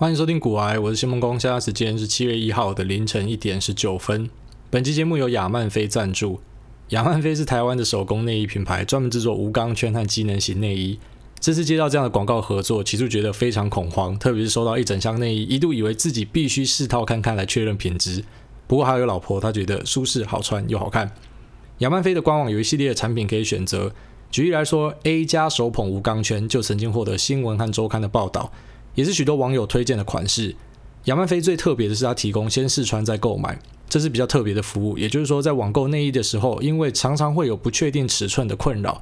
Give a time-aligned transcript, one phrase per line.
[0.00, 1.32] 欢迎收听股癌，我是谢孟恭。
[1.40, 4.30] 现在时间是七月一号的凌晨一点十九分。
[4.70, 6.38] 本期节目由亚曼菲赞助。
[6.90, 11.00] 亚曼菲是台湾的手工内衣品牌，专门制作无钢圈和机能型内衣。
[11.40, 18.22] 这次接到这样的广告合作，起初觉得非常恐慌，特别是收到一整箱内衣，一度以为自己必须试套看看来确认品质。
[18.68, 21.10] 不过还有老婆，她觉得舒适、好穿又好看。
[21.78, 23.92] 亚曼菲的官网有一系列的产品可以选择。
[24.30, 28.52] 举例来说，A 加手捧无钢圈就曾经获得新闻和周刊的报道。
[28.98, 30.56] 也是许多网友推荐的款式。
[31.04, 33.56] 亚曼菲最特别的是，它提供先试穿再购买，
[33.88, 34.98] 这是比较特别的服务。
[34.98, 39.00] 也就是说，在网购内衣的时候，因为常常会有不确定尺寸的困扰，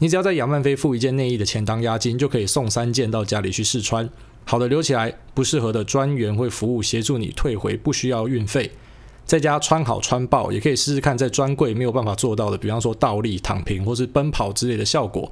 [0.00, 4.10] 你只要在亚曼菲付一件内衣的钱当押金，就可以送三件到家里去试穿。
[4.44, 8.72] 好的留起来，不适合的专员会服务协助你退回，不需要运费。
[9.24, 15.30] 在家穿好穿爆，也可以试试看在专柜没有办法做到的，比方说倒立、躺平或是奔跑之类的效果。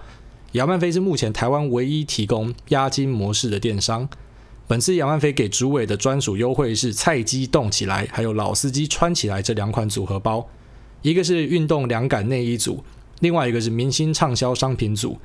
[0.54, 4.08] 亚曼菲是目前台湾唯一提供押金模式的电商。
[4.68, 10.48] 本次亚曼菲给主委的专属优惠是菜鸡动起来，还有老司机穿起来这两款组合包，
[11.02, 12.84] 一个是运动凉感内衣组，
[13.19, 15.19] 另外一个是明星畅销商品组。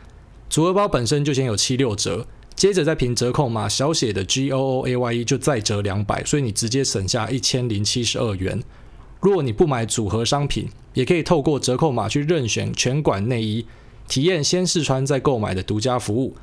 [0.49, 8.63] 组合包本身就先有七六折，接着再凭折扣码小写的 G O O A Y E 就再折两百，所以你直接省下一千零七十二元。
[9.19, 13.67] 如果你不买组合商品，也可以透过折扣码去任选全馆内衣。
[14.09, 16.35] 体验先试穿再购买的独家服务。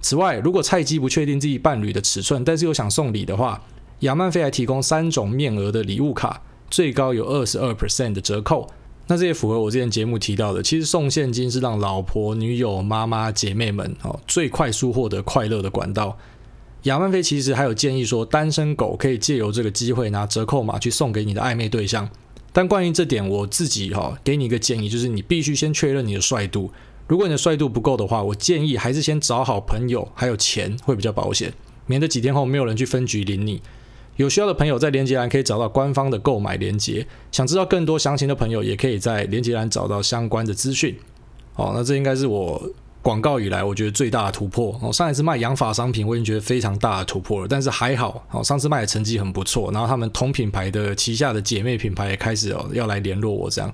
[0.00, 3.60] 此外，如果菜鸡不确定自己伴侣的尺寸，但是又想送礼的话，
[4.00, 8.68] 亚曼菲还提供三种面额的礼物卡，最高有二十二 percent 的折扣。
[9.06, 16.18] 那这也符合我之前节目提到的，其实送现金是让老婆、女友、妈妈、姐妹们哦最快速获得快乐的管道。
[16.82, 22.06] 亚曼菲其实还有建议说，单身狗可以借由这个机会拿折扣码去送给你的暧昧对象。
[22.52, 26.70] 但关于这点，我自己哈给你一个建议，就是你必须先确认你的帅度。
[27.06, 31.52] 如果你的帅度不够的话，我建议还是先找好朋友，还有钱会比较保险，
[31.86, 33.60] 免得几天后没有人去分局领你。
[34.16, 40.96] 有需要的朋友在连接栏可以找到官方的购买连接，想知道更多详情的朋友也可以在连接栏找到相关的资讯。
[41.56, 42.70] 哦，那这应该是我
[43.02, 44.78] 广告以来我觉得最大的突破。
[44.80, 53.70] 哦，上一次卖养发商品我已经觉得非常大的突破了，但是还好，哦，上次卖的成绩很不错，然后他们同品牌的旗下的姐妹品牌也开始哦要来联络我这样。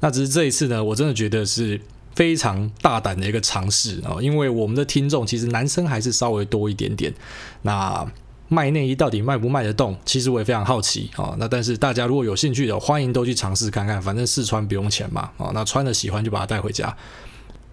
[0.00, 1.80] 那只是这一次呢，我真的觉得是。
[2.14, 7.12] 非常大胆的一个尝试啊，因为我们的听众其实男生还是稍微多一点点。
[7.62, 8.06] 那
[8.48, 9.96] 卖内衣到底卖不卖得动？
[10.04, 11.34] 其实我也非常好奇啊。
[11.38, 15.30] 那但是大家如果有兴趣的，欢迎都去尝试看看，反正试穿不用钱嘛。
[15.38, 16.94] 啊，那穿了喜欢就把它带回家。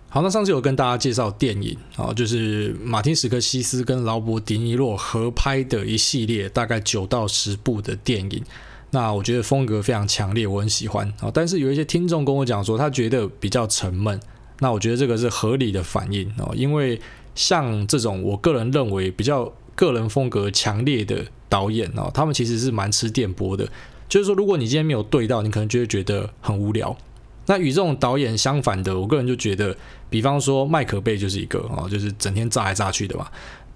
[0.09, 8.43] 好，那上次有跟大家介绍电影啊，就是马丁·史克西斯跟劳勃·迪尼洛合拍的一系列，大概九到十部的电影。
[8.91, 11.31] 那我觉得风格非常强烈，我很喜欢啊。
[11.33, 14.19] 但是有一些听众跟我讲说，他觉得比较沉闷。
[14.59, 16.99] 那我觉得这个是合理的反应哦，因为
[17.33, 23.67] 像这种我个人认为比较个人风格强烈的导演哦，他们其实是蛮吃电波的。
[24.07, 26.95] 就是说，如果你今天没有对到，你可能就会觉得很无聊。
[27.47, 29.75] 那与这种导演相反的，我个人就觉得，
[30.09, 33.27] 比方说麦可贝就是一个哦，就是整天炸来炸去的嘛。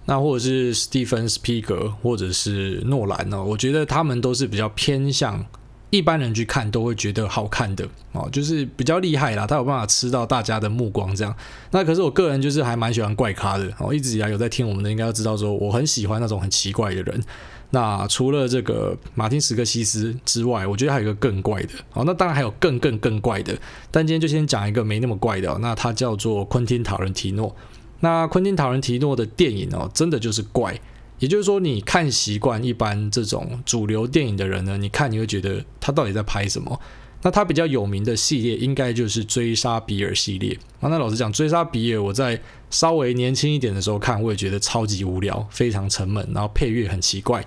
[0.06, 3.44] 那或者是史蒂芬斯皮格，或者是诺兰呢？
[3.44, 5.44] 我觉得他们都是比较偏向
[5.90, 11.36] 一般人去看都会觉得好看的哦，就是比较厉害啦，他有办法吃到大家的目光这样。
[11.72, 17.24] 那可是我个人就是还蛮喜欢怪咖的哦，一直以来有在听我们的应该要知道说我很喜欢那种很奇怪的人。
[17.72, 23.58] 那除了这个马丁·史克西斯之外，我觉得还有一个更怪的哦，那当然还有更更更怪的，
[23.90, 27.56] 但今天就先讲一个没那么怪的哦，那他叫做昆汀·塔伦提诺。
[28.02, 30.80] 那昆汀·塔伦提诺的电影哦，真的就是怪。
[31.20, 36.80] 也就是说，你看习惯一般这种主流电影的人呢，你看你会觉得他到底在拍什么？
[37.22, 40.54] 那他比较有名的系列应该就是《追杀比尔》系列。
[40.82, 42.40] 啊，那老实讲，《追杀比尔》我在
[42.70, 47.44] 稍微年轻一点的时候看，我也觉得超级无聊，非常沉闷，然后配乐很奇怪。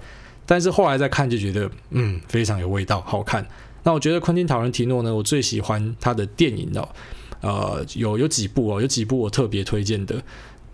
[0.46, 3.46] 但是后来再看就觉得，嗯，非常有味道，好看。
[3.82, 6.88] 那我觉得昆汀·塔伦提诺呢，我最喜欢他的电影哦。
[7.40, 10.22] 呃，有有几部哦，有几部我特别推荐的。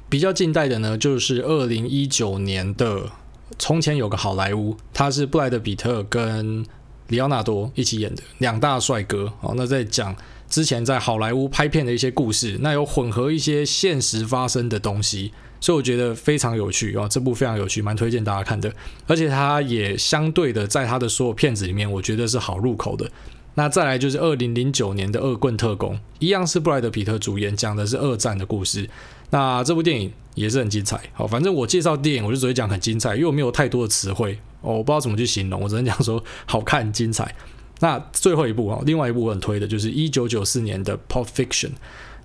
[0.08, 3.00] 比较近代的呢，就是二零一九年的
[3.58, 6.65] 《从前有个好莱坞》，他是布莱德彼特跟
[7.09, 9.54] 里奥纳多一起演的两大帅哥哦。
[9.56, 10.15] 那在讲
[10.48, 17.09] 之前在好莱坞拍片的一些故事，那有混合一些现实发生的东西，所以我觉得非常有趣哦。
[17.10, 18.72] 这部非常有趣，蛮推荐大家看的。
[19.06, 23.10] 而且他也相对的，在他的所有片子里面，我觉得是好入口的。
[23.54, 28.89] 那再来就是二零零九年的《恶棍特工》，一样是布莱德彼特主演，讲的是二战的故事。
[29.30, 31.01] 那这部电影也是很精彩。
[31.12, 37.34] 好，反正我介绍电影，我就只会讲很精彩，因为我没有太多的词汇，哦，我不知道怎么去形容，我只能讲说好看、精彩。
[37.80, 41.68] 那最后一部啊，另外一部我很推的就是一九九四年的《Pulp Fiction》。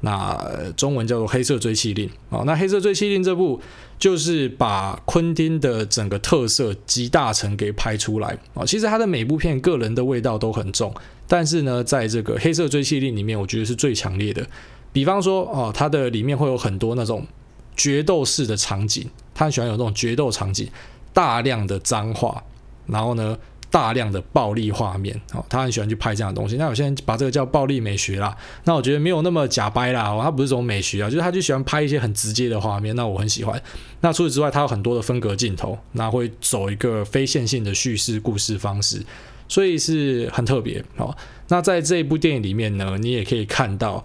[0.02, 0.38] 那
[0.78, 2.44] 中文叫做《黑色追缉令》啊。
[2.46, 3.60] 那《黑色追缉令》这部
[3.98, 8.66] 就是把昆汀的整个特色集大成给拍出来啊。
[8.66, 10.94] 其实他的每部片个人的味道都很重，
[11.30, 14.46] 但是呢，在这个《黑色追缉令》里面，我觉得是最强烈的。
[14.92, 17.26] 比方说哦，它的里面会有很多那种
[17.78, 20.68] 决斗式的场景，他很喜欢有那种决斗场景，
[21.14, 22.44] 大量的脏话，
[22.88, 23.38] 然后呢，
[23.70, 26.56] 大量的暴力画面，哦，他很喜欢去拍这样的东西。
[26.58, 33.62] 那有些人把这个叫暴力美学啦，那我觉得没有那么假掰啦，哦，他不是这种美学啊，就是他就喜欢拍一些很直接的画面，那我很喜欢。
[34.02, 39.06] 那除此之外，他有很多的分隔镜头，那会走一个非线性的叙事故事方式，
[39.50, 41.14] 所以是很特别哦。
[41.50, 44.02] 那在这一部电影里面呢，你也可以看到。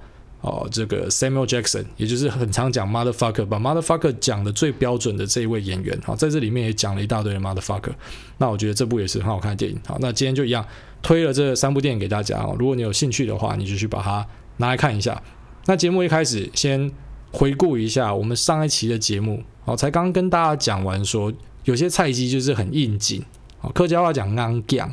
[0.46, 7.94] 哦，这个 Samuel Jackson，也就是很常讲 motherfucker，把 motherfucker 讲的最标准的这一位演员，好，在这里面也讲了一大堆的 motherfucker。
[8.37, 9.81] 那我觉得这部也是很好看的电影。
[9.87, 10.62] 好，那今天就一样
[11.00, 12.55] 推了这三部电影给大家哦。
[12.58, 14.26] 如果你有兴趣的话，你就去把它
[14.58, 15.19] 拿来看一下。
[15.64, 16.93] 那节目一开始先
[17.32, 21.32] 回顾一下我们上一期的节目，好，才刚跟大家讲完说
[21.64, 23.25] 有些菜鸡就是很应景，
[23.62, 24.93] 哦，客家话讲刚讲，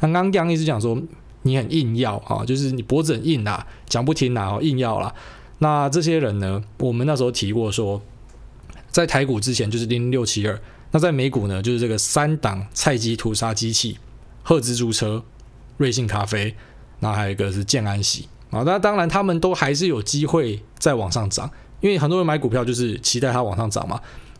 [0.00, 1.00] 那刚讲意思讲说。
[1.42, 5.14] 你很硬要啊，就是你脖子很硬啊，讲不听啊，硬要啦。
[5.60, 8.02] 那这些人呢，我们那时候提过说，
[8.90, 10.60] 在台股之前就是零六七二，
[10.90, 13.96] 那在美股呢就是这个三档菜鸡屠杀机器，
[14.42, 15.22] 赫兹租车、
[15.76, 16.54] 瑞幸咖啡，
[16.98, 18.64] 那还有一个是建安喜啊。
[18.66, 21.48] 那当然他们都还是有机会再往上涨，
[21.80, 23.98] 因为很多人买股票就是期待它往上涨嘛。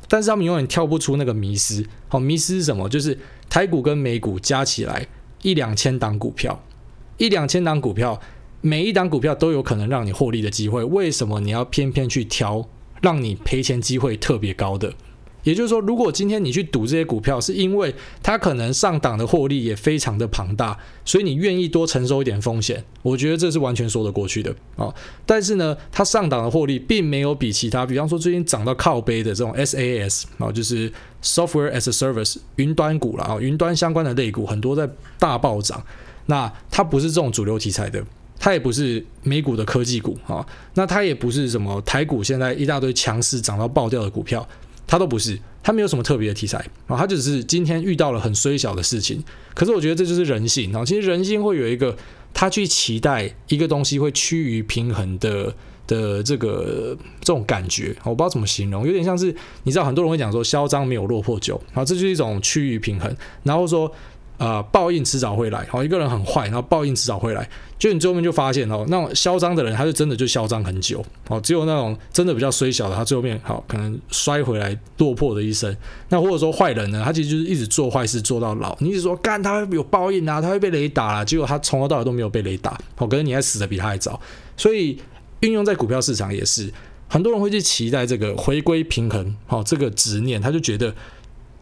[0.09, 1.87] 但是他们永远跳不出那个迷思。
[2.09, 2.89] 好，迷思是什么？
[2.89, 3.17] 就是
[3.49, 5.07] 台股跟美股加起来
[5.43, 6.63] 一两千档股票。
[7.17, 8.21] 一两千档股票，
[8.61, 12.69] 每一档股票都有可能让你获利的机会，为什么你要偏偏去挑
[13.03, 14.95] 让你赔钱机会特别高的？
[15.45, 24.93] 也就是说，如果今天你去赌这些股票，是因为它可能上档的获利也非常的庞大，所以你愿意多承受一点风险，我觉得这是完全说得过去的啊。
[25.25, 30.93] 但是呢，它上档的获利并没有比其他，比方说最近涨到靠背的这种 SaaS 啊，就是
[31.23, 34.89] Software as a Service 云端股了啊，云端相关的类股很多在
[35.19, 35.83] 大暴涨。
[36.27, 38.05] 那它不是这种主流题材的，
[38.39, 44.47] 它也不是美股的科技股啊，那它也不是什么台股现在一大堆强势涨到爆掉的股票，
[44.89, 46.59] 他都不是，他没有什么特别的题材
[46.89, 49.23] 啊，他只是今天遇到了很衰小的事情。
[49.55, 51.97] 可是我觉得这就是人性啊，其实人性会有一个
[52.35, 55.55] 他去期待一个东西会趋于平衡的
[55.87, 59.33] 的这个这种感觉，我不知道怎么形容，有点像是
[59.63, 63.15] 你知道很多人会讲说嚣张没有落魄久啊，这就是一种趋于平衡，
[63.45, 63.95] 然后说。
[64.39, 65.67] 啊、呃，报应迟早会来。
[65.69, 67.47] 好，一个人很坏，然后报应迟早会来。
[67.79, 71.05] 就你最后面就发现哦，那种嚣张的人，他就真的就嚣张很久。
[71.29, 75.77] 哦，只有那种真的比较衰小的，他最后面好可能摔回来落魄的一生。
[76.09, 78.77] 那或者说坏人呢，他其实就是一直做坏事做到老。
[78.81, 82.77] 你一直说干他会有报应啊，他会被雷打啊，结果他从头到尾都没有被雷打。
[82.97, 84.21] 好，可是你还死的比他还早。
[84.57, 84.99] 所以
[85.41, 86.73] 运用在股票市场也是，
[87.09, 89.37] 很多人会去期待这个回归平衡。
[89.47, 90.95] 好，这个执念，他就觉得。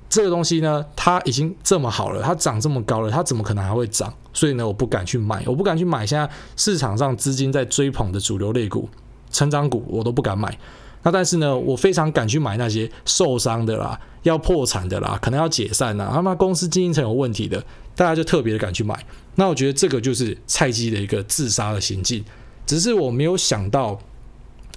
[0.08, 4.12] 这个东西呢，它已经这么好了，它涨这么高了，它怎么可能还会涨？
[4.32, 6.06] 所以呢，我不敢去买，我不敢去买。
[6.06, 8.88] 现在市场上资金在追捧的主流类股、
[9.30, 10.56] 成长股，我都不敢买。
[11.02, 17.64] 那但是呢，我非常敢去买那些受伤的啦、要破产的啦、可能要解散啦、他妈公司经营层有问题的，
[17.94, 18.98] 大家就特别的敢去买。
[19.34, 22.24] 那我觉得这个就是菜鸡的一个自杀的行径。
[22.64, 23.98] 只是我没有想到，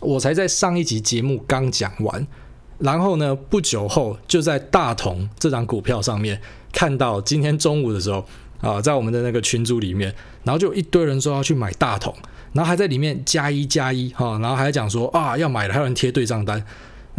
[0.01, 2.27] 我才在上一集节目刚讲完。
[2.79, 6.41] 然后呢，不久后就在大同这张股票上面
[6.71, 8.25] 看到，今天中午的时候
[8.61, 10.13] 啊，在我们的那个群组里面，
[10.43, 12.15] 然后就一堆人说要去买大同，
[12.53, 16.63] 然后还在里面加一加一哈，然后还讲说啊要买了，还有人贴对账单。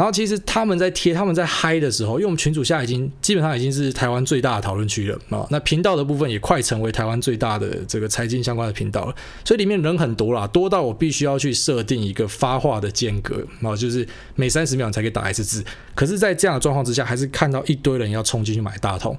[0.00, 5.46] 然后其实他们在贴，他们在嗨的时候，因为我们群组下已经基本上已经是台湾最大的讨论区了啊。
[5.50, 9.14] 那频道的部分也快成为台湾最大的这个财经相关的频道了，
[9.44, 15.62] 所以里面人很多啦，多到我必须要去设定一个发话的间隔啊，就是每三十秒才可以打一次字。
[15.94, 19.14] 可是，在这样的状况之下，还是看到一堆人要冲进去买大同。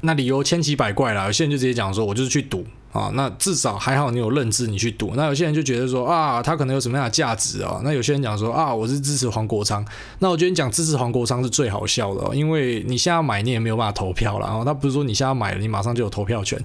[0.00, 3.10] 那理由千奇百怪啦，有些人就直接讲说，我就是去赌啊。
[3.12, 5.12] 那至少还好你有认知，你去赌。
[5.14, 7.78] 那有些人就觉得说啊，他可能有什么样的价值啊？
[7.84, 9.84] 那有些人讲说啊，我是支持黄国昌。
[10.20, 14.46] 那我觉得你讲支持黄国昌是最好笑的，因为你现在买你也没有办法投票了。
[14.46, 16.58] 然后他不是说你现在买了，你马上就有投票权。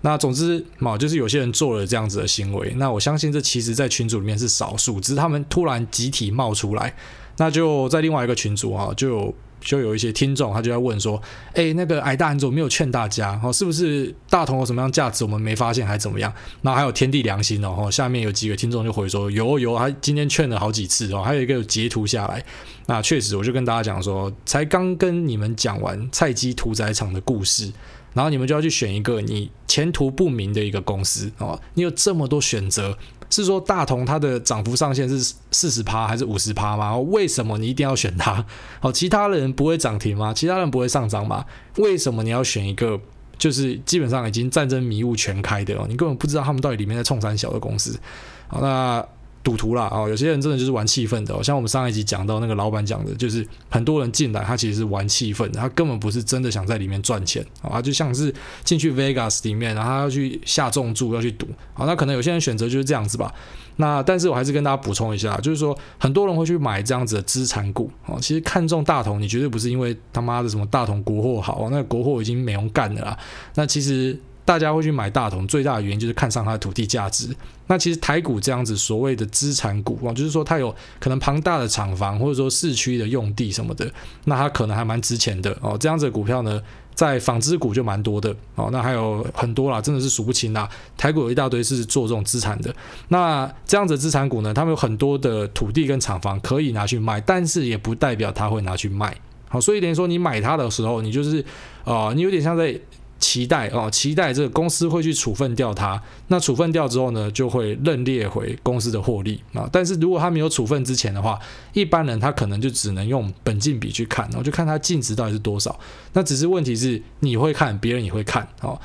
[0.00, 2.72] 那总之嘛，就是有些人做了这样子的行为。
[2.76, 6.94] 那我相信这其实在群组里面是少数，只是他们突然集体冒出来。
[7.36, 9.34] 那就在另外一个群组啊，就。
[9.60, 11.20] 就有一些听众，他就在问说
[11.54, 13.40] ：“哎，那个矮大你怎么没有劝大家？
[13.42, 16.32] 哦，是不是大同有什么样价值我们没发现，还怎么样？
[16.62, 17.90] 那还有天地良心哦。
[17.90, 22.44] 下面有几个听众就回说：有有，他今天劝了好几次哦，还有一个有截图下来。
[22.86, 27.72] 那确实，我就跟大家讲说，才刚跟你们讲完菜鸡屠宰场的故事，
[28.12, 31.58] 然后你们就要去选一个你前途不明的一个公司哦。
[31.72, 32.98] 你有这么多选择。”
[33.34, 36.96] 是说大同它的涨幅上限是四十趴还是五十趴吗？
[36.96, 38.44] 为什么你一定要选它？
[38.78, 40.32] 好，其他人不会涨停吗？
[40.32, 41.44] 其他人不会上涨吗？
[41.78, 43.00] 为什么你要选一个
[43.36, 45.86] 就是基本上已经战争迷雾全开的哦？
[45.88, 47.98] 你根本不知道他们到底里面在冲山小的公司。
[48.46, 49.04] 好，那。
[49.44, 58.34] 赌徒啦，哦，有些人真的就是玩气氛的，像我们上一集讲到那个老板讲的，就是很多人进来，他其实是玩气氛的，他根本不是真的想在里面赚钱啊，就像是
[58.64, 63.32] 进去 Vegas 里面，然后他要去下重注，要去赌，好，那可能有些人选择就是这样子吧。
[63.76, 73.18] 那但是我还是跟大家补充一下，就是说很多人会去买这样子的资产股，哦，其实看中大同，你绝对不是因为他妈的什么大同国货好，那国货已经没人干的啦，
[73.54, 74.18] 那其实。
[74.44, 77.34] 大家会去买大同，最大的原因就是看上它的土地价值。
[77.66, 83.90] 那其实台股这样子所谓的资产股啊，就是说它有可能庞大的厂房，或者说市区的用地什么的，
[84.26, 85.76] 那它可能还蛮值钱的哦。
[85.80, 86.60] 这样子的股票呢，
[86.94, 88.68] 在纺织股就蛮多的哦。
[88.70, 90.68] 那还有很多啦，真的是数不清啦。
[90.98, 92.74] 台股有一大堆是做这种资产的。
[93.08, 99.16] 那这样子资产股呢，他们有很多的土地跟厂房可以拿去卖，但是也不代表他会拿去卖。
[99.48, 101.40] 好，所以等于说你买它的时候，你就是
[101.84, 102.78] 啊、呃，你有点像在。
[103.18, 106.00] 期待哦，期待这个公司会去处分掉它。
[106.28, 109.68] 那处分掉之后呢，就会认列回公司的获利啊。
[109.72, 111.38] 但是如果他没有处分之前的话，
[111.72, 115.78] 一般人他可能就只能用本净比去看，然后就看它净值到底是多少。
[116.12, 118.78] 那只是问题是，你会看，别人也会看哦。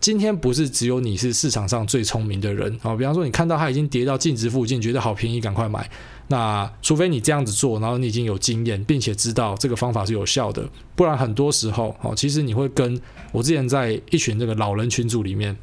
[0.00, 2.96] 今天不是只有你是市场上最聪明的人哦。
[2.96, 5.90] 比方说，你看到它已经跌到净值附近，觉得好便宜，赶快买。
[6.30, 12.98] 那除非你这样子做，然后你已经有经验，并且知道这个方法是有效的，不然很多时候哦，其实你会跟
[13.32, 15.54] 我之前在一群这个老人群组里面。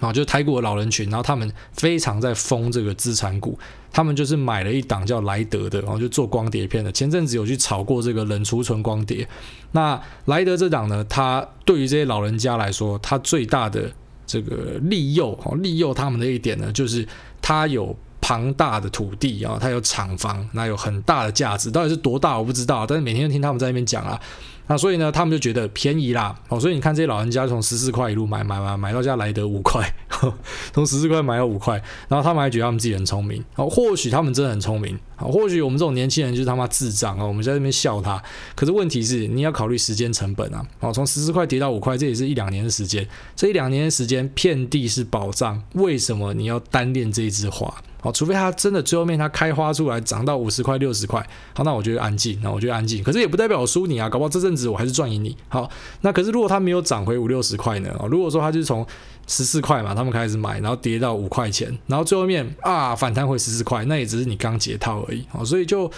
[0.00, 3.58] 啊，就是台股的老人群，然后他们非常在疯这个资产股，
[3.92, 6.90] 他们就是买了一档叫莱德的，然后就做光碟片的。
[6.90, 9.28] 前阵子有去炒过这个冷储存光碟。
[9.72, 13.92] 那莱德这档呢，它对于这些老人家来说，它最大的
[14.26, 17.06] 这个利诱，哦，利诱他们的一点呢，就是
[17.42, 24.20] 它有庞大的土地啊，它有厂房，那有很大的价值，到底是多大我不知道，但是每天听他们在那边讲啊。
[24.66, 29.84] 那所以呢，他们就觉得便宜啦，哦，所以你看这些老人家从十四块一路买买买买到家来得五块，
[30.72, 31.74] 从十四块买到五块，
[32.06, 38.22] 然后他们还觉得他们自己很聪明，哦，或许他们真的很聪明，哦，或许我们这种年轻人就是他妈智障啊，我们在这边笑他，
[38.54, 47.74] 可是问题是你要考虑时间成本啊，哦，从十四块跌到五块，这也是一两年的时间，这一两年的时间遍地是宝藏，为什么你要单恋这一枝花？
[48.02, 51.20] 好，除非它真的最后面它开花出来涨到五十块六十块，
[51.54, 53.02] 好，那我觉得安静，那我觉得安静。
[53.02, 55.36] 可是也不代表我输你啊，搞不好这阵子我还是赚赢你。
[55.48, 55.68] 好，
[56.00, 57.94] 那可是如果它没有涨回五六十块呢？
[57.98, 58.86] 哦，如果说它就是从
[59.26, 65.24] 十四块嘛，他们开始买，然后跌到五块钱，然后最后面啊反弹回十四块，那也只是你刚解套而已。
[65.32, 65.90] 哦，所以就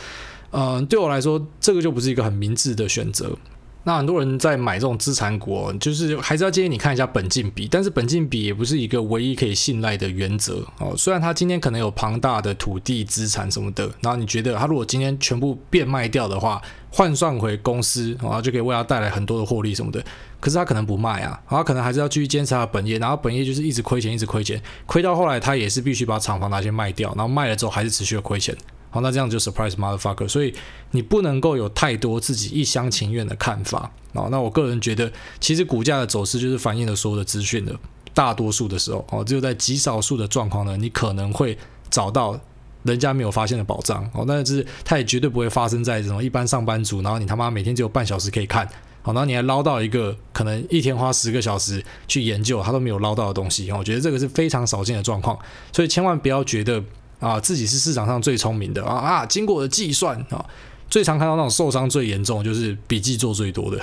[0.55, 3.35] 嗯、对我来说，这个就不是一个很明智的选择。
[3.85, 10.95] 那很多人在买这种资产股，就是还是要建议你看一下本净比，但是本净比也不是一个唯一可以信赖的原则哦。
[10.97, 20.05] 虽然他今天可能有庞大的土地资产什么的，然后你觉得他如果今天全部变卖掉的话，换算回公司然后，就可以为他带来很多的获利什么的，
[20.39, 28.57] 可是他可能不卖啊，他可能还是要继续坚持他的本业，然后本业就是一直亏钱，一直亏钱，亏到后来他也是必须把厂房拿去卖掉，然后卖了之后还是持续的亏钱。
[28.93, 30.55] 好，那这样就 surprise motherfucker，所以
[30.93, 33.91] 你不能够有太多自己一厢情愿的看法。
[34.13, 37.75] 哦，那我个人觉得，其实股价的走势就是反映了所有的资讯的。
[38.15, 41.57] 大多数的时候，哦，只有在极少数的状况呢，你可能会
[41.89, 42.39] 找到
[42.83, 44.05] 人家没有发现的宝藏。
[44.13, 48.69] 哦，但是它也绝对不会发生在这种一般上班族，然后你他妈每天只有半小时可以看，
[49.01, 53.73] 好，然后你还捞到一个可能一天花十个小时去研究他都没有捞到的东西。
[53.73, 55.39] 我觉得这个是非常少见的状况，
[55.73, 56.85] 所以千万不要觉得。
[57.23, 59.27] 啊，自己是市场上最聪明的啊啊！
[59.27, 60.45] 经过我的计算啊，
[60.91, 63.81] 最常看到那种受伤最严重，就是笔记做最多的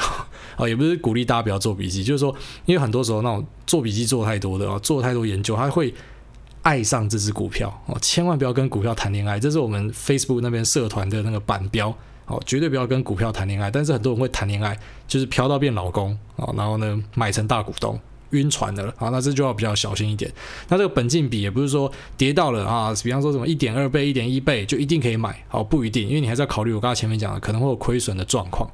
[0.57, 5.93] 啊，也不是鼓励大家不要做笔记，就是说，因为很多时候那种做笔记做太多的啊，做太多研究，他会
[6.63, 13.71] 爱上这只股票哦，千万不要跟股票谈恋爱，这是我们 Facebook 那边社团的那个版标哦，绝对不要跟股票谈恋爱。
[13.71, 14.77] 但是很多人会谈恋爱，
[15.07, 17.97] 就是飘到变老公啊，然后呢买成大股东。
[18.31, 20.31] 晕船的了啊，那这就要比较小心一点。
[20.67, 28.69] 那这个本净比也不是说跌到了啊，比方说什么一点二倍、一点一倍就一定可以买，好，不一定，因为你还是要考虑我刚才前面讲的可能会有亏损的状况。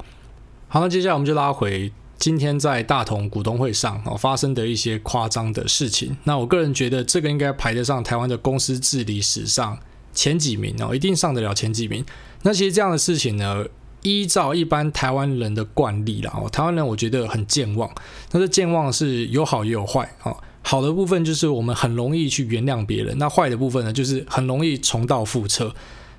[0.67, 6.15] 好，那接下来我们就拉回今天在大同股东会上啊发生的一些夸张的事情。
[6.23, 9.77] 那我个人觉得这个应该排得上台湾的公司治理史上
[10.13, 12.05] 前几名哦，一定上得了前几名。
[12.43, 13.65] 那其实这样的事情呢，
[14.05, 17.89] 依照一般台湾人的惯例啦，哦，台湾人我觉得很健忘，
[18.29, 20.31] 但是健忘是有好也有坏啊。
[20.61, 25.73] 好的部分就是我们很容易去原谅别人，那坏的部分呢，就是很容易重蹈覆辙。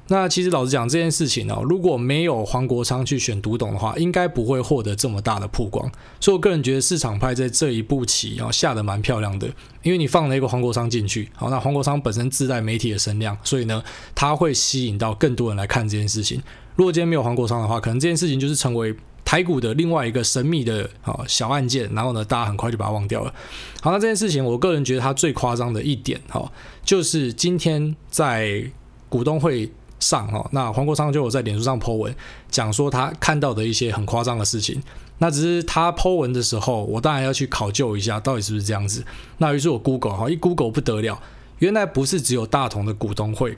[0.08, 5.90] 那其实老实讲，这件事情哦，如果没有黄国昌去选独董的话，应该不会获得这么大的曝光。
[6.20, 9.48] 所以我个人觉得市场派在这一步棋啊下得蛮漂亮的，
[9.82, 13.82] 因为你放了一个黄国昌进去，好，那黄国昌本身自带媒体的声量，所以呢，
[14.14, 16.40] 他会吸引到更多人来看这件事情。
[16.76, 23.35] 如果今天没有黄国昌的话，可能这件事情就是成为台股的另外一个神秘的啊小案件，然后呢，大家很快就把它忘掉了。
[23.80, 26.52] 好，那这件事情，我个人觉得它最夸张的一点哈，
[26.85, 28.64] 就是今天在
[29.09, 29.73] 股东会。
[29.99, 32.14] 上哈，那黄国昌就有在脸书上 po 文，
[32.50, 34.80] 讲说他看到的一些很夸张的事情。
[35.18, 39.02] 那只是他 po 文的时候，我当然要去考究一下，到底是不是这样子。
[39.38, 41.18] 那于是我 Google 哈，一 Google 不得了，
[41.61, 43.56] 原来不是只有大同的股东会，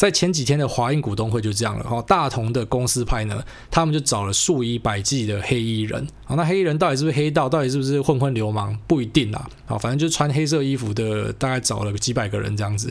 [0.00, 2.00] 在前几天的华映股东会就这样了哈。
[2.08, 6.08] 大同的公司派呢，他们就找了数以百计的黑衣人。
[6.24, 9.46] 好，那黑衣人到底是不是黑道，到底是不是混混流氓，不一定啦。
[9.66, 12.90] 好，反正就穿黑色衣服的，大概找了几百个人这样子。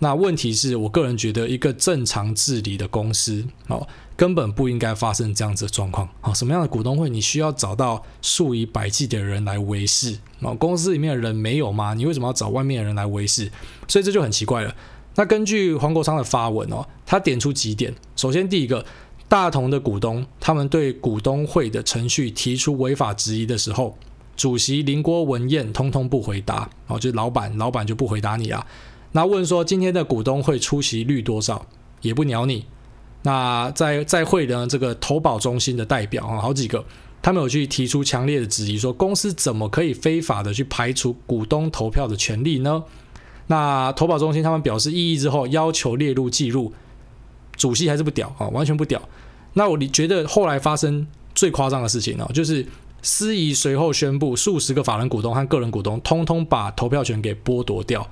[0.00, 6.06] 那问题是我个人觉得，一个正常治理的公司，哦，根本不应该发生这样子的状况。
[6.20, 10.18] 好，什么样的股东会，你需要找到数以百计的人来维系？
[10.40, 11.94] 哦，公司里面的人没有吗？
[11.94, 13.50] 你为什么要找外面的人来维系？
[13.88, 14.74] 所以这就很奇怪了。
[15.14, 17.94] 那根据黄国昌的发文哦，他点出几点。
[18.16, 18.84] 首先，第一个，
[19.28, 23.96] 大同的股东他们对股东会的程序提出违法质疑的时候，
[24.36, 26.68] 主席林郭文彦通通不回答。
[26.86, 28.66] 哦，就是老板，老板就不回答你啊。
[29.12, 31.66] 那问说今天的股东会出席率多少，
[32.00, 32.64] 也不鸟你。
[33.24, 36.82] 那在在会的这个投保中心的代表啊，好几个，
[37.20, 42.82] 他们有去提出强烈的质疑，说公司怎么可以非法的去排除股东投票的权利呢？
[43.52, 46.72] 那投保中心他们表示异议之后，要求列入记录，
[47.54, 48.98] 主席还是不屌啊，完全不屌。
[49.52, 52.66] 那我你觉得后来发生最夸张的事情呢，就是
[53.02, 58.08] 司仪随后宣布，数十个法人股东和个人股东通通把投票权给剥夺掉。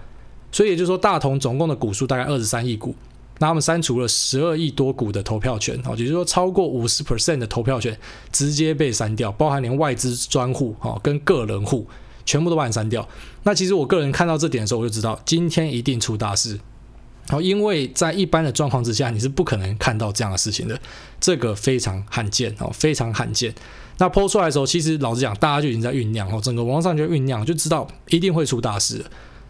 [0.52, 2.94] 所以也就是说，大同总共的股数大概二十三亿股，
[3.38, 7.96] 那他们删除了十二亿多股的投票权，哦，也就是说超过五十 percent 的投票权
[8.30, 11.86] 直接被删掉，包含连外资专户哦跟个人户
[12.24, 13.06] 全部都把你删掉。
[13.42, 16.58] 那其实我个人看到这点的时候，我就知道今天一定出大事，
[17.28, 20.78] 好，因为在一般的状况之下，你是不可能看到这样的事情的，
[21.20, 23.54] 这个非常罕见哦，非常罕见。
[23.98, 29.04] 那抛出来的时候，其实老实讲，大家就已经在酝酿哦，整个网上就酝酿，就知道一定会出大事。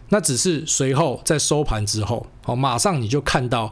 [0.09, 3.71] 那只是随后在收盘之后，好，马上你就看到，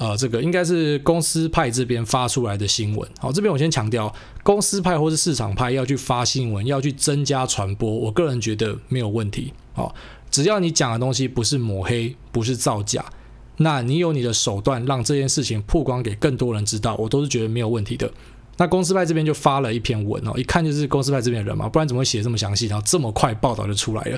[0.00, 3.06] 呃，这个应该是公司派这边发出来的新闻。
[3.18, 4.10] 好，这边我先强调，
[4.42, 9.52] 公司派或是市场派要去发新闻，要去增加传播，我个人觉得没有问题。
[9.74, 9.94] 好，
[10.30, 13.04] 只要你讲的东西不是抹黑，不是造假，
[13.58, 18.10] 那你有你的手段让这件事情曝光给更多人知道，我都是觉得没有问题的。
[18.56, 24.10] 那公司派这边就发了一篇文哦，一看就是公司派这边的人嘛，不然怎么会写这么详细，然后这么快报道就出来了。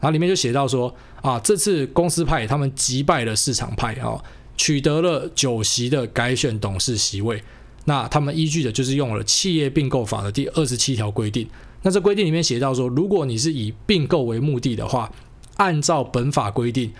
[0.00, 4.22] 然后里面就写到说啊，这次公司派他们击败了市场派啊，
[4.58, 7.42] 取得了九席的改选董事席位。
[7.86, 11.48] 那他们依据的就是用了企业并购法的第二十七条规定。
[11.80, 15.10] 那这规定里面写到说，如果你是以并购为目的的话，
[15.56, 16.92] 按照本法规定，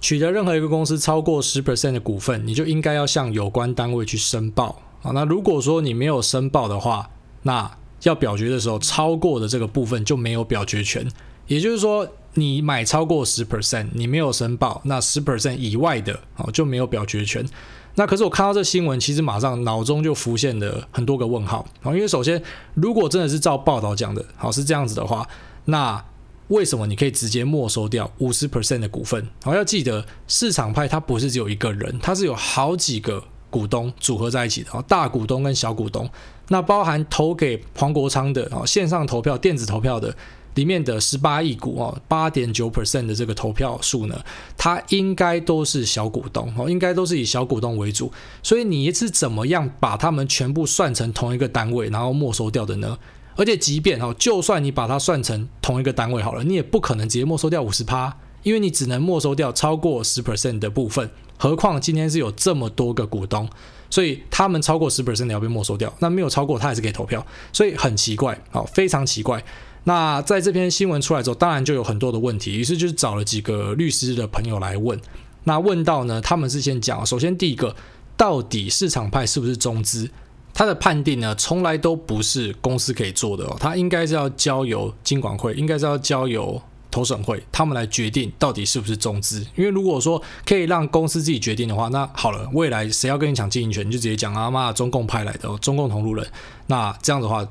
[0.00, 5.10] 取得任何一个公司超过十 percent 的股份，你就应该要向有关单位去申报啊。
[5.12, 7.10] 那如果说你没有申报的话，
[7.42, 11.10] 那要表决的时候，超过的这个部分就没有表决权。
[11.48, 12.06] 也就是说，
[12.38, 17.44] 你买超过十 percent，你没有申报，那十 percent 以外的哦就没有表决权。
[17.94, 21.94] 那可是我看到这新闻，其实马上脑中就浮现了很多个问号啊。
[21.94, 22.42] 因为首先，
[22.74, 25.26] 如果真的是照报道讲的，好是这样子的话，
[25.64, 26.04] 那
[26.48, 29.26] 为什么你可以直接没收掉五十 percent 的股份？
[29.42, 36.06] 好，要记得市场派它不是只有一个人，它是有好几个股东组合在一起的，大股东跟小股东，
[36.48, 40.14] 那包含投给黄国昌的啊线上投票、电子投票的。
[40.56, 44.20] 里面的十八亿股哦，八点九 percent 的这个投票数呢，
[44.58, 48.12] 它应该都是小股东哦，应该都是以小股东为主。
[48.42, 52.98] 所以你是怎么样把他们全部算成同一个单位，然后没收掉的呢？
[53.36, 61.10] 而且即便哦，就算你把它算成同一个单位好了，你也不可能直接没收掉五十趴，因为你只能没收掉超过十 percent 的部分。
[61.38, 63.46] 何况今天是有这么多个股东，
[63.90, 69.44] 所以他们超过十 percent 的要被没收掉，那没有超过他还是可以投票，所以很奇怪哦，非常奇怪。
[69.88, 75.00] 那在这篇新闻出来之后，当然就有很多的问题，于是就是找了几个律师的朋友来问。
[75.44, 77.76] 那问到呢，他们是先讲，首先第一个，
[78.16, 80.10] 到底市场派是不是中资？
[80.52, 89.46] 他的判定呢，从来都不是公司可以做的哦，他应该是要交由金管会，应该是要交由投审会，他们来决定到底是不是中资。
[89.54, 96.26] 因为如果说可以让公司自己决定的话，那好了，未来谁要跟你抢经营权，你就直接讲啊妈，中共派来的哦，中共同路人。
[96.66, 97.46] 那这样的话。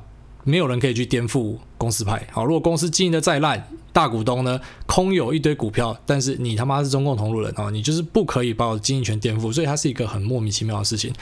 [0.48, 2.28] 没有人可以去颠覆公司派。
[2.32, 11.14] 好，如果公司经营的再烂，大股东呢空有一堆股票，但是你他妈是中共同路人啊，你就是不可以把我的经营权颠覆，所以它是一个很莫名其妙的事情。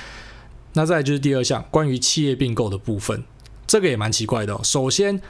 [0.74, 3.24] 那再就是第二项，关于企业并购的部分，
[3.68, 4.60] 这个也蛮奇怪的。
[4.64, 5.22] 首先，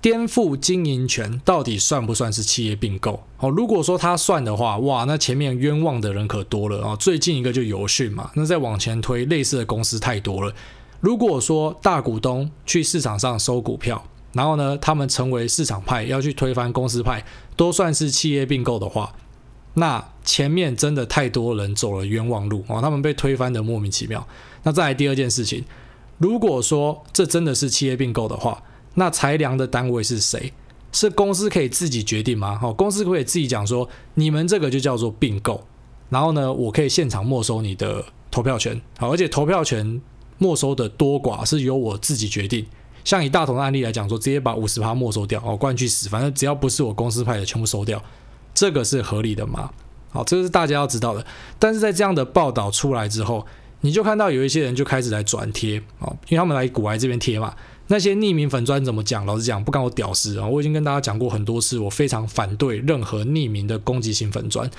[0.00, 3.22] 颠覆经营权到底算不算是企业并购？
[3.38, 6.96] 哦，如果说他算的话，哇，那前面冤枉的人可多了啊。
[6.96, 10.52] 最近一个就游讯嘛，那再往前推，类似的公司太多了。
[11.00, 17.24] 如果说大股东去市场上收股票，然后呢，他们成为市场派要去推翻公司派，
[17.56, 19.14] 都算是企业并购的话，
[19.74, 24.26] 那前面真的太多人走了冤枉路哦，他们被推翻的莫名其妙。
[24.64, 25.64] 那再来第二件事情，
[26.18, 28.62] 如果说这真的是企业并购的话，
[28.94, 30.52] 那裁量的单位是谁？
[30.92, 32.58] 是公司可以自己决定吗？
[32.62, 35.64] 哦，公司可以自己讲说，你们这个就叫做并购，
[36.08, 40.00] 然后呢，我可以现场没收你的投票权，好，而且投票权
[40.38, 42.64] 没收的多寡是由我自己决定。
[43.04, 48.02] 像以大同的案例来讲，说直接把五十趴没收掉，哦，关去死，反正只要不是我公司派的，全部收掉，
[48.54, 49.70] 这个是合理的吗？
[50.10, 51.24] 好，这个是大家要知道的。
[51.58, 53.46] 但是在这样的报道出来之后，
[53.82, 57.54] 你就看到有一些人就开始来转贴，哦，因为他们来股癌这边贴嘛，
[57.88, 59.26] 那些匿名粉砖怎么讲？
[59.26, 60.46] 老实讲，不干我屌事啊！
[60.46, 64.70] 我已经跟大家讲过很多次，我非常反对任何匿名的攻击性粉砖。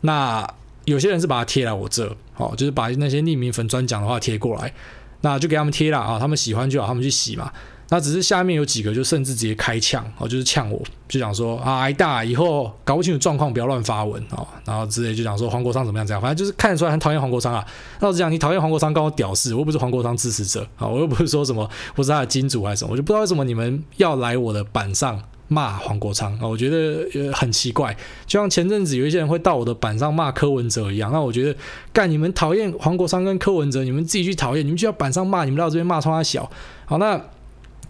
[0.00, 0.44] 那
[0.86, 4.72] 有些人是把它贴来我这，哦，就是把那些匿名粉砖讲的话贴过来。
[5.20, 7.50] 那就给他们贴了啊，他们喜欢就好，他们去洗嘛。
[7.90, 10.78] 那只是下面有几个就甚至直接开呛哦，就是呛我，
[11.08, 17.66] 就讲说啊，挨大以后搞不清楚状况不要乱发文哦，然后之类就讲说黄国昌怎么样这样，反正就是看得出来很讨厌黄国昌啊。
[18.00, 25.18] 那我讲你讨厌黄国昌，跟我屌事，我又不是黄国昌支持者啊，我又不是说什么我是他的金主还是什么，我就不知道为什么你们要来我的板上。
[25.48, 31.10] 骂黄国昌啊，我觉得很奇怪，就像前阵子有一些人会到我的板上骂柯文哲一样。
[31.10, 31.58] 那我觉得，
[31.92, 36.50] 干你们讨厌黄国昌跟柯文哲，你们自己去讨厌，你们就要板上骂，你们到这边骂冲他小。
[36.84, 37.20] 好，那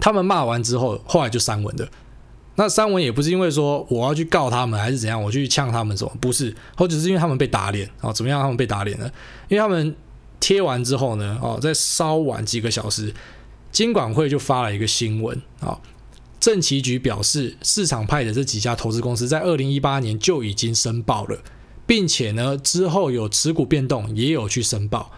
[0.01, 1.89] 他们骂完之后，后来就删文的。
[2.55, 8.13] 那删文也不是因为说我要去告他们还是怎样，我去呛他们什么，不是，或者是因为他们被打脸啊？
[8.13, 8.41] 怎么样？
[8.41, 9.07] 他们被打脸了？
[9.49, 9.95] 因为他们
[10.41, 13.13] 贴完之后呢，哦，再稍晚几个小时，
[13.71, 15.79] 金管会就发了一个新闻啊。
[16.41, 21.39] 政企局表示，市场派的这几家投资公司在二零一八年就已经申报了，
[21.87, 25.11] 并且呢之后有持股变动也有去申报。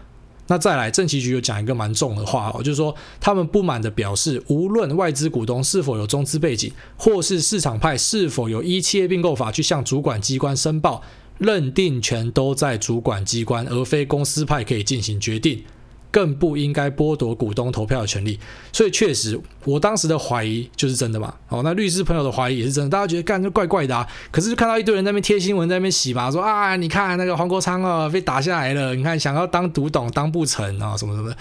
[0.46, 11.02] 那再来，政企局有讲一个蛮重的话哦，就是说他们不满的表示，无论外资股东是否有中资背景，或是市场派是否有依企业并购法去向主管机关申报，
[11.38, 15.62] 认定权都在主管机关，而非公司派可以进行决定。
[16.10, 18.38] 更不应该剥夺股东投票的权利，
[18.72, 21.32] 所以确实，我当时的怀疑就是真的嘛。
[21.48, 24.06] 哦，那律师朋友的怀疑也是真的，大家觉得干就怪怪的啊。
[24.30, 31.32] 可是就看到一堆人在那边贴新闻，在那边洗嘛，说啊，你看那个黄国昌啊被打下来了，你看想要当独董当不成啊，什么什么。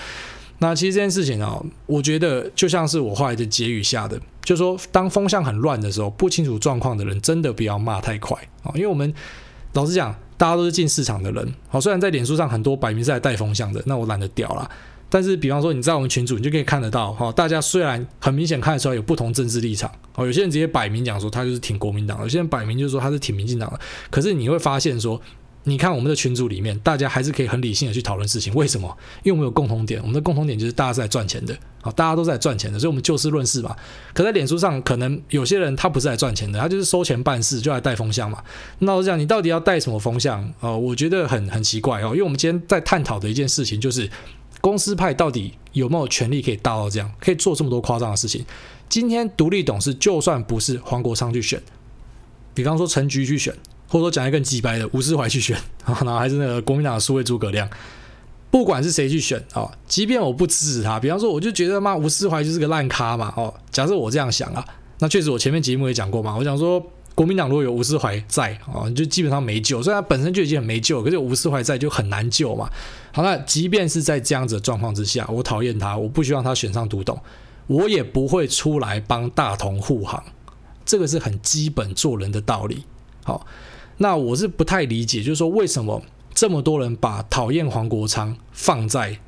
[0.60, 9.12] 那其实这件事情啊，我觉得就像是我后来的结语下的，就是说当风向很乱的时候，不清楚状况的人真的不要骂太快啊，因为我们
[9.74, 10.16] 老实讲。
[10.40, 14.72] 大家都是进市场的人，好，虽然在脸书上很多摆明是来带风向的，那我懒得屌了。
[15.10, 23.80] 但是，比方说你在我们群组，你就可以看得到，哈，大家虽然很明显看得出来有不同政治立场，哦，有些人直接摆明讲说他就是挺国民党，有些人摆明就是说他是挺民进党的。
[24.10, 25.22] 可是你会发现说。
[25.66, 28.54] 你看我们的群组里面，大家还是可以很理性的去讨论事情。
[28.56, 28.98] 为什么？
[29.24, 33.76] 因为我们有共同点，我们的共同点就是大家是来赚钱的，好，大家都在赚钱的，所以我们就事论事嘛。
[34.14, 38.42] 可在脸书上，可能有些人他不是来赚钱的，他就是收钱办事，就来带风向嘛。
[38.80, 40.52] 那我讲，你到底要带什么风向？
[40.62, 44.10] 哦，我觉得很很奇怪哦，因为我们今天在探讨的一件事情就是，
[44.62, 48.46] 公司派到底有没有权利可以大到这样，可以做这么多夸张的事情？
[48.88, 51.62] 今天独立董事就算不是黄国昌去选，
[52.54, 53.54] 比方说陈菊去选。
[53.90, 57.68] 或者说讲一个更直白的，吴思怀去选， 然后还是那个国民党的数位诸葛亮，
[58.52, 64.64] 不管是谁去选啊，即便我不支持他，比方说我就觉得嘛，吴思怀就是个烂咖嘛，哦，假设我这样想啊，
[65.00, 66.82] 那确实我前面节目也讲过嘛，我讲说
[67.16, 72.70] 国民党如果有吴思怀在啊，就基本上没救，虽然他本身就已经很没救，可是有吴思怀在就很难救嘛。
[73.12, 77.20] 好，那即便是在这样子的状况之下，我讨厌他，我不希望他选上独董，
[77.68, 80.24] 我也不会出来帮大同护航，
[80.86, 82.84] 这个是很基本做人的道理，
[83.24, 83.46] 好。
[84.00, 86.02] 那我是不太理解，就是说为什么
[86.34, 89.20] 这么多人把讨厌黄国昌放在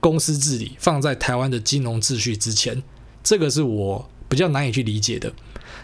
[0.00, 2.82] 公司治理、放在台湾的金融秩序之前，
[3.24, 5.32] 这个是我比较难以去理解的。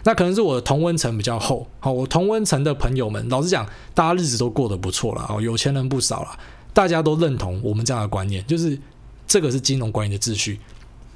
[0.03, 6.37] 那可能是我的同温层比较厚，好，我同温层的朋友们，老实讲，大家日子都过得不错了，哦，有钱人不少了，
[6.73, 8.79] 大家都认同我们这样的观念，就是
[9.25, 10.59] 这个是金融管理的秩序。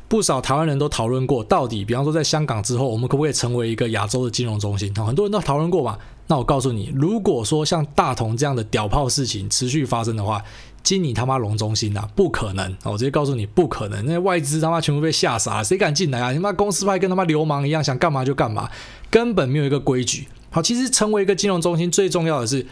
[0.10, 4.91] 不少台湾人都讨论过，到底比方说在香港之后，我们可不可以成为一个亚洲的金融中心？
[4.95, 5.98] 很多人都讨论过嘛。
[6.26, 10.43] 那我告诉你，如果说像大同这样的屌炮事情持续发生的话，
[10.82, 12.76] 金你他妈龙中心呐、啊，不可能！
[12.84, 14.04] 我直接告诉你，不可能。
[14.06, 16.32] 那些外资他妈全部被吓傻了，谁敢进来啊？
[16.32, 18.69] 你妈公司派跟他妈流氓一样，想干嘛就干嘛，
[19.12, 20.28] 根本没有一个规矩。
[20.50, 22.65] 好，其实成为一个金融中心最重要的是，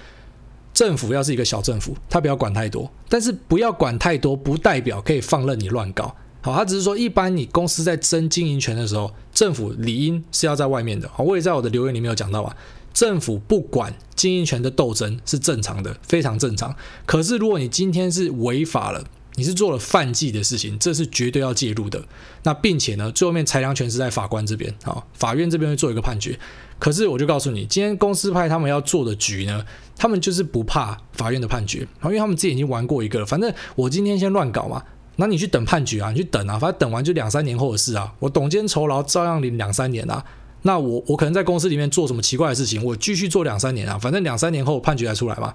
[0.73, 6.15] 政府要是一个小政府，他不要管太多，但是不要管太多，不代表可以放任你乱搞。
[6.47, 11.09] 好，他只是说，一般你公司在争经营权的时候，政府理应是要在外面的。
[11.09, 12.55] 好，我也在我的留言里面有讲到啊，
[12.93, 16.73] 政府不管经营权的斗争是正常的，非常正常。
[17.05, 19.03] 可是如果你今天是违法了，
[19.35, 22.01] 你是做了犯纪的事情，这是绝对要介入的。
[22.43, 26.39] 那并且呢，最后面裁量权是在法官这边，好，法院这边会做一个判决。
[26.79, 29.65] 可是我就告诉你，今天公司派他们要做的局呢，
[29.97, 33.25] 他们就是不怕法院的判决，因为他们自己已经玩过一个了。
[33.25, 34.81] 反正我今天先乱搞嘛。
[35.17, 38.13] 那你去等判决啊，你去等啊，反正等完就两三年后的事啊。
[38.19, 40.23] 我董监酬劳照样领两三年啊。
[40.63, 43.97] 那我我可能在公司里面做什么奇怪的事情，我继续做两三年啊。
[43.97, 45.53] 反正两三年后判决才出来嘛。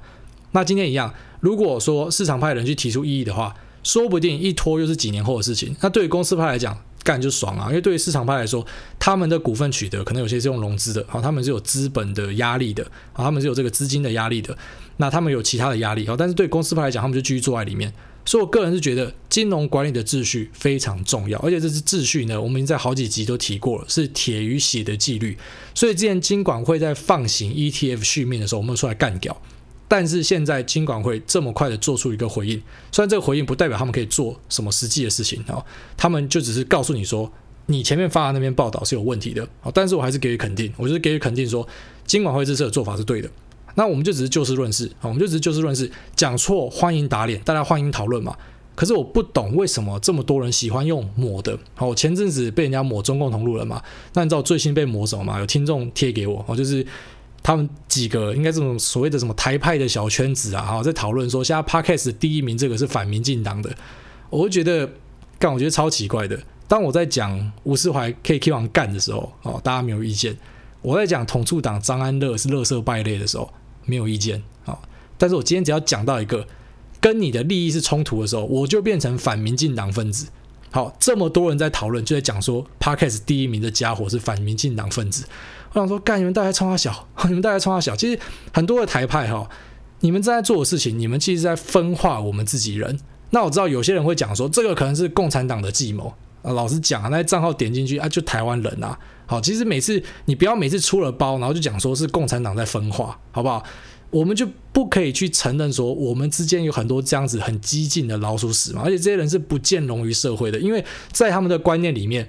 [0.53, 5.75] 那今天一样，如果说市场派人去提出异议的话，说不定一拖又是几年后的事情。
[5.81, 8.65] 那对于公司派来讲，干就爽啊，因为对于市场派来说，
[8.99, 14.57] 他们的股份取得可能有些是用融资的，好，他们是有资本的压力的，好，他们是有这个资金的压力的。
[14.99, 17.93] 那他们有其他的压力，好，但是对公司派来讲，他们就继续坐在里面。
[18.25, 25.37] 所以，我个人是觉得金融管理的秩序非常重要，而且这支秩序呢，我们已经在好几集都提过了，是铁与血的纪律。
[25.75, 29.37] 所以，之前金管会在放行 ETF 续命的时候，我们出来干掉。
[29.89, 35.63] 但是现在金管会这么快的做出一个回应，虽然这个回应不代表他们可以做什么实际的事情啊，
[35.99, 37.31] 他们就只是告诉你说，
[37.67, 41.69] 你前面发的那篇报道是有问题的啊，但是我还是给予肯定，我就是给予肯定说，
[42.07, 43.29] 金管会这次的做法是对的。
[43.75, 48.37] 那我们就只是就事论事啊，我们就只是就事论事，讲错欢迎打脸，大家欢迎讨论嘛。
[48.75, 51.59] 可是我不懂为什么这么多人喜欢用抹的。
[51.75, 53.83] 好，我前阵子被人家抹中共同路人嘛，
[54.15, 55.39] 那你知道最新被抹什么吗？
[55.39, 56.85] 有听众贴给我，哦，就是
[57.43, 63.71] 他们几个应该这种所谓的什么台派的小圈子啊，哈，在讨论说现在 Podcast 第一名这个是反民进党的，
[64.31, 64.89] 我会觉得
[65.39, 66.41] 干，我觉得超奇怪的。
[66.67, 70.33] 当我在讲吴世怀可以 keep on 干的时候，哦，大家没有意见；
[70.81, 73.53] 我在讲统促党张安乐是垃圾败类的时候。
[73.85, 74.79] 没有意见啊，
[75.19, 76.47] 但是我今天只要讲到一个
[77.01, 80.27] 跟你的利益是冲突的时候，我就变成反民进党分子。
[80.71, 85.27] 好，这么多人在讨论，就在讲说 Podcast 第一名的家伙是反民进党分子。
[85.73, 87.95] 我想说，干你们大家冲他小， 你们大家冲他小。
[87.95, 88.19] 其实
[88.53, 89.47] 很多的台派哈，
[90.01, 92.99] 你们正在做的事情，你们其实在分化我们自己人。
[93.31, 96.53] 那我知道有些人会讲说，这个可能是共产党的计谋啊。
[96.53, 98.99] 老实讲啊，那些账号点进去啊，就台湾人啊。
[99.33, 103.65] 好，其实每次你不要每次出了包，然后就讲说是共产党在分化，好不好？
[104.11, 108.83] 我们就不可以去承认说我们之间有很多这样子很激进的老鼠屎嘛？
[108.85, 112.29] 而且这些人是不见容于社会的，因为在他们的观念里面，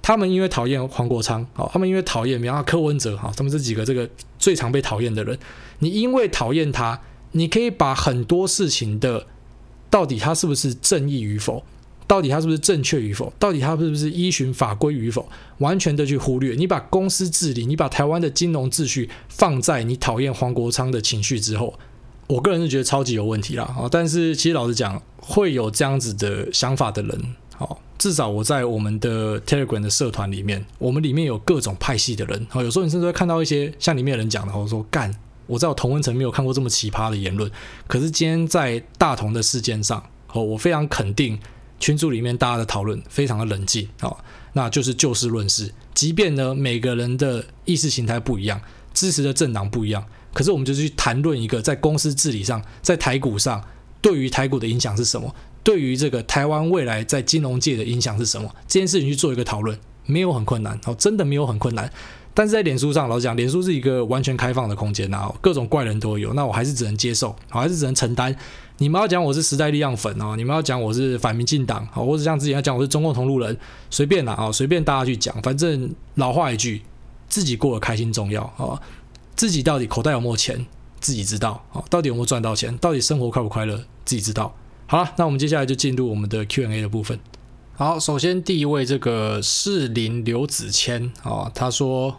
[0.00, 5.36] 他们因为讨厌黄国昌，好，他们因为讨厌，比方柯文哲，好，他们这几个这个最常被讨厌的人，
[5.80, 7.00] 你因为讨厌他，
[7.32, 9.26] 你可以把很多事情的
[9.90, 11.64] 到底他是不是正义与否？
[12.08, 13.30] 到底他是不是正确与否？
[13.38, 15.28] 到底他是不是依循法规与否？
[15.58, 16.54] 完全的去忽略。
[16.54, 21.78] 你把公司治理，你把台湾的金融秩序放在你讨厌黄国昌的情绪之后，
[22.26, 23.64] 我个人是觉得超级有问题啦。
[23.64, 32.46] 啊，但是其实老实讲，会有这样子的想法的人，好，至少我在我们的 Telegram 的社团里面，我们里面有各种派系的人。
[32.48, 35.14] 好，有时候你甚至会看到一些像里面的人讲的，我说干，
[35.46, 37.50] 我在我同温层没有看过这么奇葩的言论。
[37.86, 41.38] 可是今天在大同的事件上，哦，我非常肯定。
[41.80, 44.16] 群组里面大家的讨论非常的冷静啊，
[44.52, 45.72] 那就是就事论事。
[45.94, 48.60] 即便呢每个人的意识形态不一样，
[48.94, 53.62] 支持的政党不一样，可是我们就去谈论一个在公司治理上，在台股上
[54.00, 55.34] 对于台股的影响是什么？
[55.64, 58.54] 对于这个台湾未来在金融界的影响是什么？
[58.66, 61.90] 这件事情去做一个讨论，没有很困难哦，真的没有很困难。
[62.32, 68.34] 但是在脸书上，老讲，脸书是一个完全开放的空间啊，各种怪人都有，那我还是只能接受，我还是只能承担。
[68.80, 73.56] 你们要讲我是时代力量粉哦，你们要讲我是反民进党，好，或者像之前要讲我是中共同路人，
[73.90, 76.82] 随便啦啊，随便大家去讲，反正老话一句，
[77.28, 78.80] 自己过得开心重要啊，
[79.34, 80.64] 自己到底口袋有没有钱，
[81.00, 84.54] 自己知道啊，到底有没有赚到钱，到底生活快不快乐，自己知道。
[84.86, 87.18] 好了，那我们接下来就进入我们的 Q&A 的部分。
[87.74, 92.16] 好，首先第一位这个士林刘子谦啊，他说。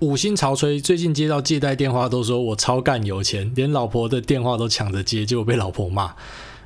[0.00, 6.14] 五星潮吹，最近接到借贷电话都说我超干有钱，连老婆的电话都抢着接，结果被老婆骂。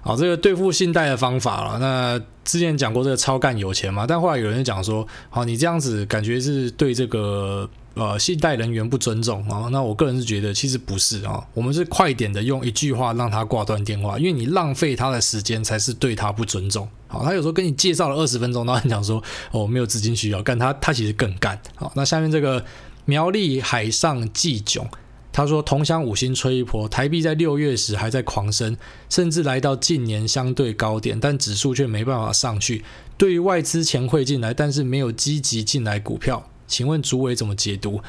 [0.02, 1.78] 好，这个对付信贷的方法了。
[1.78, 9.68] 那之前讲过这个超干有钱嘛，但后来有人讲说，好，你这样子感觉是对这个呃信贷人员不尊重啊。
[9.72, 16.86] 那我个人是觉得其实不是啊，我们是快点的用一句话让他挂断电话，因为你浪费他的时间才是对他不尊重。
[17.08, 19.20] 好，他有时候跟你介绍了二十分钟，然后你讲说
[19.52, 21.58] 哦没有资金需要，干他他其实更干。
[21.74, 22.62] 好，那下面这个。
[23.04, 24.86] 苗栗海上祭囧，
[25.32, 28.76] 他说同乡五星吹一波，台币在六月时还在狂升，
[29.08, 32.84] 甚至来到近年相对高点，但指数却没办法上去。
[33.16, 38.00] 对于外资钱汇进来，但是没有积极进来股票，请问主委怎么解读？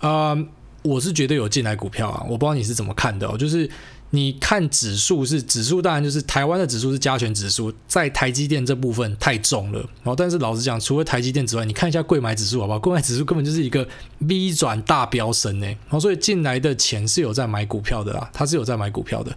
[0.00, 0.36] 啊、
[0.82, 3.68] 我是绝对有进来股票啊，我不知道你是怎么看的哦，就是。
[4.14, 9.78] 你看指数是指数，当然就是台湾的指数是加权指数，在台积电这部分太重了。
[9.78, 12.78] 然后，但是老实讲，除了台积电之外，你看一下柜买指数好不好？
[12.78, 15.66] 柜买指数根本就是一个 V 转大飙升呢。
[15.66, 19.34] 然后，所以进来的钱是有在买股票的啦，他是有在买股票的。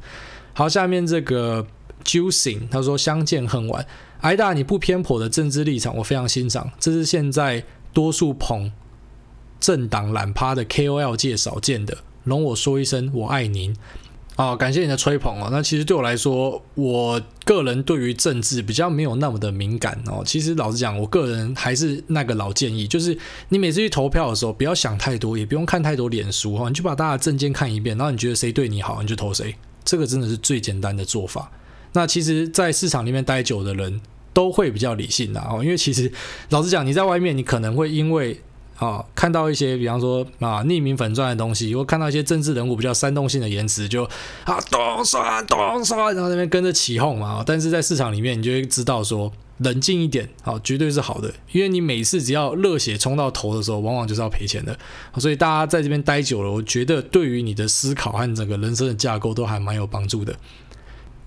[0.51, 1.65] 好，下面这个
[2.03, 3.87] Juicing 他说相见恨晚，
[4.19, 8.69] 挨大你不偏颇的政治立场我非常欣赏，这是现在多数捧
[9.61, 11.99] 政党懒趴的 KOL 界少见的。
[12.25, 13.73] 容我说一声，我爱您。
[14.35, 15.47] 啊、感谢你的吹捧哦。
[15.49, 20.21] 那其实对我来说，我个人对于政治比较没有那么的敏感哦。
[20.25, 23.17] 其实老实讲，我个人还是那个老建议，就是
[23.47, 29.55] 你每次去投票的时候，不要想太多，也不用看太多脸书哈，你就把大家的政见看一遍，然后你觉得谁对你好，你就投谁。
[29.85, 31.49] 这个真的是最简单的做法。
[31.93, 34.01] 那其实，在市场里面待久的人
[34.33, 36.11] 都会比较理性的哦，因为其实
[36.49, 38.41] 老实讲，你在外面，你可能会因为
[38.77, 44.03] 啊、看到一些，比方说啊，匿名粉钻的东西，或看到一些政治人物比较煽动性的言辞，就
[44.43, 47.43] 啊，冻酸冻酸，然后那边跟着起哄嘛。
[47.45, 51.33] 但是在市场里面，你就会知道说，冷静一点，好、绝对是好的。
[51.53, 54.77] 因为你每次只要热血冲到头的时候，往往就是要赔钱的。
[55.17, 60.35] 所以大家在这边待久了，我觉得对于你的思考和整个人生的架构都还蛮有帮助的。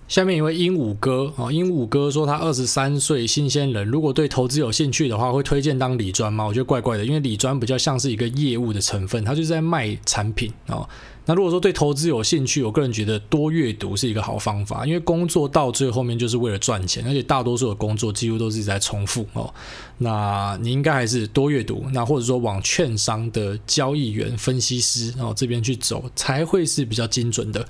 [0.09, 6.47] 下面一位鹦鹉哥啊，鹦鹉哥说他二十三岁新鲜人，如果对投资有兴趣的话，会推荐当理专吗？
[6.47, 10.89] 我觉得怪怪的，因为理专比较像是一个业务的成分，他就是在卖产品啊。
[11.27, 19.53] 那如果说对投资有兴趣，我个人觉得多阅读是一个好方法，因为工作到最后面就是为了赚钱，而且大多数的工作几乎都是在重复哦。
[19.99, 27.63] 那你应该还是多阅读，那或者说往券商的交易员、分析师哦这边去走，才会是比较精准的。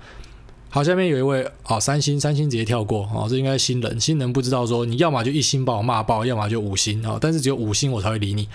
[0.71, 8.47] 好，下面有一位啊、三星，三星直接跳过啊、哦，这应该是新人，新人不知道说，你要么就一星把我骂爆，要么就五星啊、哦，但是只有五星我才会理你。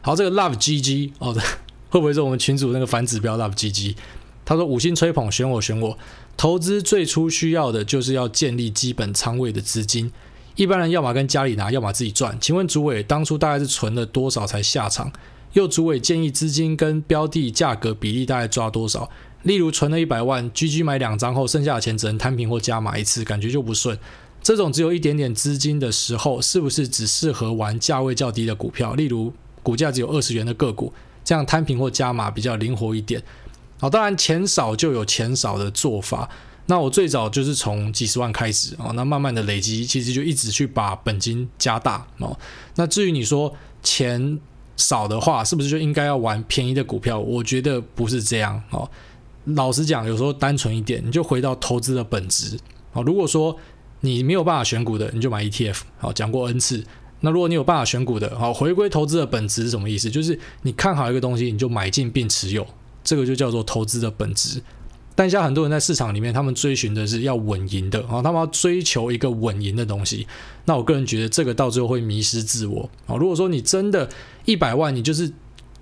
[0.00, 1.34] 好，这个 Love GG 哦，
[1.90, 3.96] 会不会是我们群主那个反指标 Love GG？
[4.44, 5.98] 他说五星吹捧，选我选我。
[6.36, 10.12] 投资最初需要的就是要建立基本仓位的资金，
[10.54, 12.38] 一般人要么跟家里拿，要么自己赚。
[12.40, 15.10] 请问主委当初大概是存了多少才下场？
[15.54, 19.10] 又主委建议资金跟标的价格比例大概抓多少？
[19.46, 23.96] 例如存了一百万，GG 买两张后，剩下的钱只能摊平或加码一次，感觉就不顺。
[24.42, 28.94] 这种只有一点点资金的时候，是不是只适合玩价位较低的股票？
[28.94, 29.32] 例如
[29.62, 30.92] 股价只有二十元的个股，
[31.24, 33.22] 这样摊平或加码比较灵活一点。
[33.78, 36.28] 好，当然钱少就有钱少的做法。
[36.66, 42.36] 那我最早就是从几十万开始哦，那慢慢的累积，其实就一直去把本金加大哦。
[42.74, 43.54] 那至于你说
[43.84, 44.40] 钱
[44.76, 47.18] 少的话，是不是就应该要玩便宜的股票？
[47.20, 48.90] 我觉得不是这样哦。
[49.54, 52.58] 老实讲，有时候单纯一点，你就回到投资的本质。
[52.90, 53.56] 好，如果说
[54.00, 55.80] 你没有办法选股的，你就买 ETF。
[55.98, 56.84] 好，讲过 N 次。
[57.20, 60.10] 那如果你有办法选股的，好，回归投资的本质是什么意思？
[60.10, 62.66] 就是你看好一个东西，你就买进并持有，
[63.04, 64.60] 这个就叫做投资的本质。
[65.14, 70.26] 但现在很多人在市场里面，他们追寻的是要稳赢的，好，他们要追求一个稳赢的东西。
[70.64, 72.90] 那我个人觉得，这个到最后会迷失自我。
[73.06, 74.08] 好，如果说你真的
[74.44, 75.32] 一百万，你就是。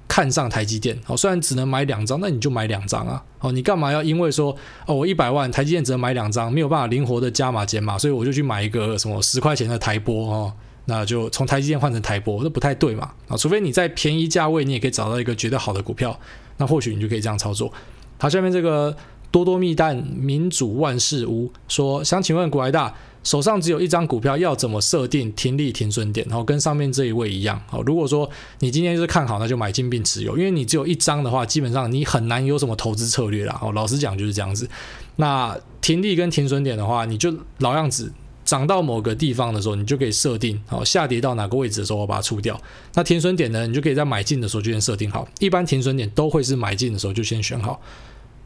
[0.06, 10.52] 看上台积电，哦，虽然只能买两张，那你就买两张啊，哦，你干嘛要因为说，哦，我一百万台积电只能买两张，没有办法灵活的加码减码，所以我就去买一个什么十块钱的台玻哦，
[10.84, 16.18] 那就从台积电换成台玻，这不太对嘛，啊，除非你在便宜价位，你也可以找到一个觉得好的股票，
[16.58, 17.72] 那或许你就可以这样操作。
[18.18, 18.96] 好，下面这个
[19.30, 22.94] 多多密蛋民主万事屋说，想请问股癌大。
[23.24, 26.26] 手上只有一张股票，要怎么设定停利停损点？
[26.28, 27.60] 然后跟上面这一位一样。
[27.66, 30.36] 好，如果说你今天就是看好，那就买进并持有。
[30.36, 33.58] 因为你只有一张的话，基本上你很难有什么投资策略啦。
[33.62, 34.68] 哦，老实讲就是这样子。
[35.16, 38.12] 那停利跟停损点的话，你就老样子，
[38.44, 40.60] 涨到某个地方的时候，你就可以设定。
[40.66, 42.60] 好，下跌到哪个位置的时候，我把它出掉。
[42.92, 45.26] 那停损点呢，你就可以在买进的时候就先设定好。
[45.38, 47.80] 一般停损点都会是买进的时候就先选好。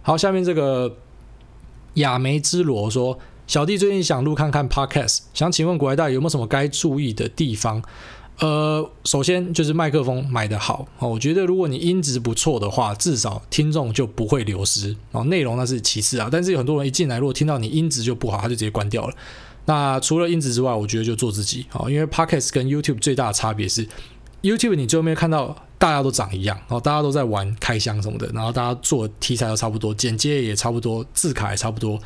[0.03, 0.97] 好，下面这个
[1.95, 3.19] 亚梅之罗说。
[3.49, 7.83] 小弟最近想录看看 Podcast，想请问股癌大有没有什么该注意的地方？
[8.41, 15.25] 呃，首先就是麦克风买得好哦，我觉得如果你音质不错的话，至少听众就不会流失哦。
[15.25, 19.15] 内容那是其次啊，但是有很多人一进来，如果听到你音质就不好，他就直接关掉了。
[19.65, 23.89] 那除了音质之外，我觉得就做自己哦，因为 Podcast 跟 YouTube 最大的差别是
[24.43, 31.99] ，YouTube 你最后面看到大家都长一样，然后大家都在玩开箱什么的，然后大家做题材都差不多，剪接也差不多，字卡也差不多。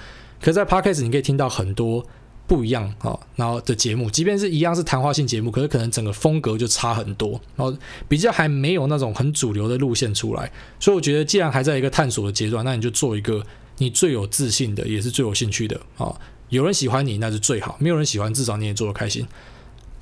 [0.42, 2.04] 可是在 Podcast 你可以听到很多
[2.46, 7.74] 不一样啊，然后的节目，即便是一样是谈话性节目，可是可能整个风格就差很多，然后
[8.08, 13.42] 比较还没有那种很主流的路线出来，所以我觉得既然还在一个探索的阶段，那你就做一个
[13.78, 16.14] 你最有自信的，也是最有兴趣的啊。
[16.50, 19.26] 有人喜欢你那是最好，没有人喜欢至少你也做得开心。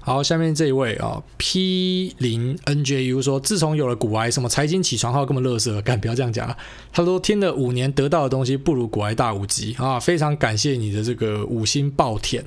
[0.03, 6.57] 好，下面这一位啊，P 零 NJU 说，自从有了股癌，什么财经起床号根本乐色，干不要这样讲。
[6.91, 12.43] 他说听了五年，得到的东西不如股癌大五级啊，非常感谢你的这个五星爆舔。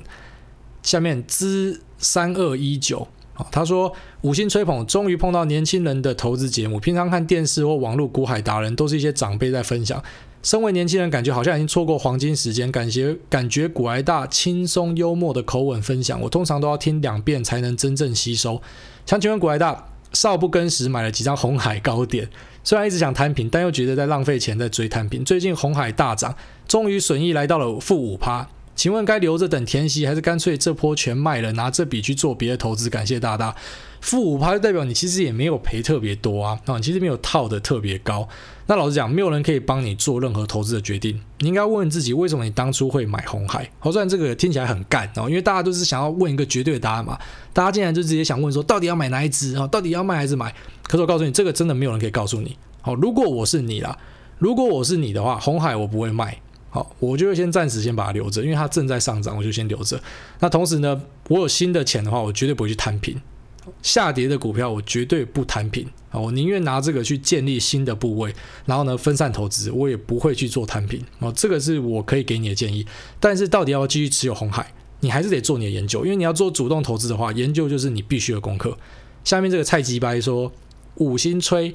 [0.82, 3.92] 下面资三二一九啊，他说
[4.22, 6.80] 五星吹捧，终于碰到年轻人的投资节目。
[6.80, 10.02] 平常看电视或网络股海达人，都是一些长辈在分享。
[10.44, 12.70] 身为年轻人，感觉好像已经错过黄金时间。
[12.70, 18.60] 感谢感觉古埃大轻松幽默的口吻分享，我通常都要听两遍才能真正吸收。
[19.06, 22.28] 想请问古埃大，少不更时买了几张红海高点，
[22.62, 25.24] 虽然一直想摊平，但又觉得在浪费钱在追摊平。
[25.24, 26.36] 最近红海大涨，
[26.68, 28.46] 终于损益来到了负五趴。
[28.74, 32.90] 请问该留着等填息，还是干脆这波全卖了，拿这笔去做别的投资？
[32.90, 33.54] 感谢大大。
[34.00, 38.28] 负五趴就代表你其实也没有赔特别多啊，啊，其实没有套的特别高。
[38.66, 41.18] 那老实讲，没有人可以帮你做任何投资的决定。
[41.38, 43.70] 你应该问问自己，为什么你当初会买红海？
[43.78, 47.18] 好，虽然这个听起来很干哦，因为大家都是想要问一个绝对的答案嘛。
[47.54, 49.66] 大家竟然就直接想问说，到底要买哪一支啊？
[49.68, 50.54] 到底要卖还是买？
[50.82, 52.56] 可是我告诉你，这个真的没有人可以告诉你。
[52.82, 53.96] 好，如果我是你啦，
[54.38, 56.38] 如果我是你的话，红海我不会卖。
[56.74, 60.02] 好，我就会先暂时先把它留着，因为它正在上涨，我就先留着。
[60.40, 63.16] 那同时呢，我有新的钱的话，我绝对不会去摊平。
[63.80, 68.34] 下跌的股票我绝对不摊平啊，我宁愿拿这个去建立新的部位，
[68.66, 71.32] 然后呢，分散投资，我也不会去做摊平哦。
[71.36, 72.84] 这个是我可以给你的建议。
[73.20, 78.76] 但是到底要继续持有红海，你还是得做你的研究，因为你要做主动投资的话，研究就是你必须的功课。
[79.22, 80.50] 下面这个菜鸡白说
[80.96, 81.72] 五星吹，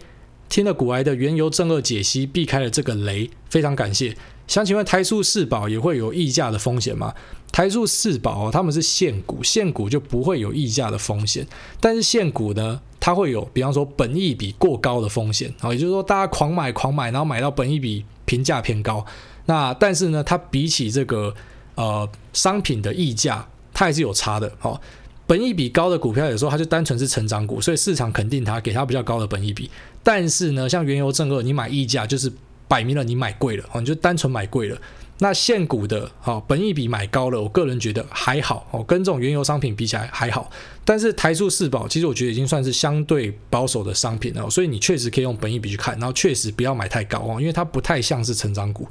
[0.49, 4.17] 听了股癌的原油正二解析，避开了这个雷，非常感谢。
[4.49, 7.13] 想请问台塑四宝也会有溢价的风险吗？
[7.51, 11.47] 台塑四宝哦，他们是现股，现股就不会有溢价的风险。
[11.79, 19.05] 但是现股呢，它会有，比方说本益比过高的风险啊，也就是说大家狂买狂买，然后买到本益比评价偏高。
[19.45, 21.31] 那但是呢，它比起这个
[21.75, 24.81] 呃商品的溢价，它还是有差的哦。
[25.27, 29.69] 本益比高的股票，有时候它就单纯是成长股，所以市场肯定它，给它比较高的本益比。
[30.01, 32.33] 但是呢，像原油正二，你买溢价就是。
[32.69, 34.77] 摆明了你买贵了哦，你就单纯买贵了。
[35.21, 40.49] 那现股的哦，本益比买高了，我个人觉得还好哦，跟这种原油商品比起来还好。
[40.85, 48.87] 但是台塑四宝其实我觉得已经算是相对保守的商品了，所以你确实可以用本益比去看，然后确实不要买太高哦，因为它不太像是成长股。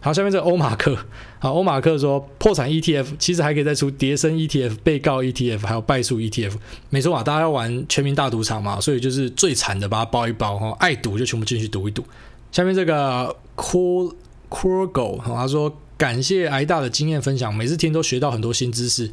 [0.00, 0.96] 好，下面这个欧马克，
[1.38, 6.54] 好，欧马克说破产 ETF 其实还可以再出叠升 ETF、被告 ETF，还有败诉 ETF。
[6.90, 12.04] 没错嘛，大家要玩全民大赌场嘛，所以就是最惨的把它包一包哈，爱赌就全部进去赌一赌。
[12.56, 14.14] 下面这个 Cool
[14.48, 19.10] Cool Go，他说感谢癌大的经验分享，每次听都学到很多新知识。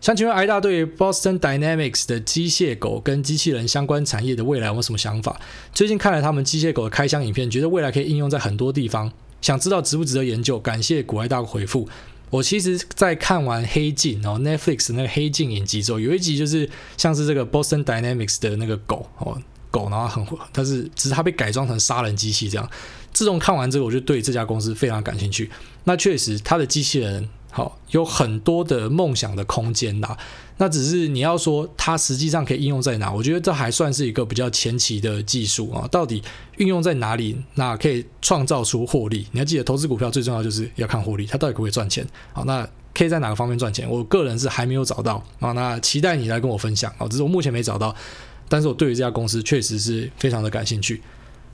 [0.00, 5.40] 想请问癌大对 Boston Dynamics 的机械狗跟机器人相关产业的未来有什么想法？
[5.72, 10.60] 最近看了他们机械狗的开箱影片，觉得未来可以应用在很多地方，想知道值不值得研究。
[10.60, 11.88] 感谢股癌大的回复。
[12.30, 19.42] 我其实，在看完黑镜哦，Netflix 那个黑镜影集之后，有一集就是像是这个 Boston Dynamics 的那个狗哦。
[19.74, 22.70] 狗，然后很， 但是只是它被改装成杀人机器这样。
[23.12, 25.50] 自从看完这个，我就对这家公司非常感兴趣。
[25.84, 30.16] 那确实，它的机器人好有很多的梦想的空间呐。
[30.58, 35.86] 那只是你要说它实际上可以应用在哪，我觉得这还算是一个比较前期的技术啊。
[35.90, 36.22] 到底
[36.56, 39.26] 运用在哪里，那可以创造出获利？
[39.32, 42.04] 你要记得，投资股票最重要就是要看获利，它到底可不可以赚钱？
[42.32, 43.88] 好，那可以在哪个方面赚钱？
[43.88, 45.52] 我个人是还没有找到啊。
[45.52, 47.06] 那期待你来跟我分享啊。
[47.08, 47.94] 只是我目前没找到。
[48.48, 51.00] 但是我对于这家公司确实是非常的感兴趣。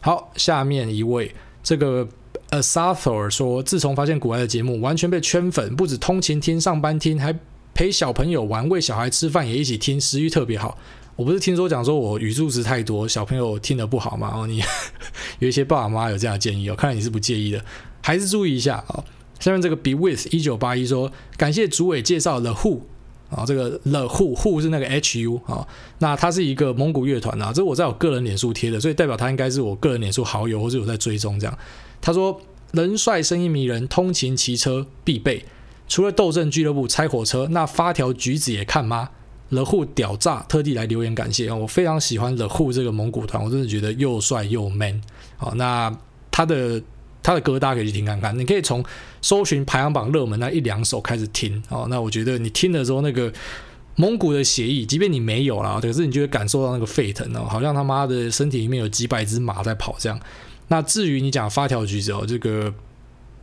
[0.01, 2.09] 好，下面一位这个
[2.51, 7.39] Asathor 说，自从发现古埃的节目，完全被圈粉，不止通勤听、上班听，还
[7.75, 10.79] 陪小朋友玩、喂小孩吃饭也一起听，食欲特别好。
[11.17, 14.33] 我不是听说讲说我语助词太多，小朋友听得不好吗？
[14.35, 14.63] 哦，你
[15.39, 17.63] 有一些爸爸妈妈有这样的建议哦，看来你是不介意的，
[18.03, 19.05] 还是注意一下啊。
[19.39, 22.81] 下面这个 Be With 一九八一说，感谢主委介绍的 Who。
[23.31, 25.67] 啊，这个 The Who Who 是那个 H U 啊，
[25.99, 31.59] 那他是一个蒙古乐团啊，这我在我个人脸书贴的，所以代表他应该是我个人脸书好友或者有在追踪这样。
[32.01, 32.41] 他说
[32.73, 35.45] 人帅声音迷人，通勤骑车必备。
[35.89, 39.11] 除了斗阵俱乐部拆火车，那发条橘子也看吗
[39.49, 45.01] ？The Who 屌炸，特地来留言感谢啊，我非常喜欢 The Who 这个蒙古团，我真的觉得又帅又 man。
[45.37, 45.97] 好，那
[46.31, 46.83] 他的。
[47.23, 48.85] 他的歌大家可以去听看看，你可以从
[49.23, 51.87] 搜寻排行榜热门那一两首开始听哦。
[51.91, 53.33] 那我觉得你听的时候，那个
[53.97, 60.19] 蒙古的协议，即便你没有啦，可是你就会感受到那个沸腾哦，好像他妈的身体里面有几百只马在跑这样。
[60.69, 62.73] 那至于你讲发条橘子哦，这个。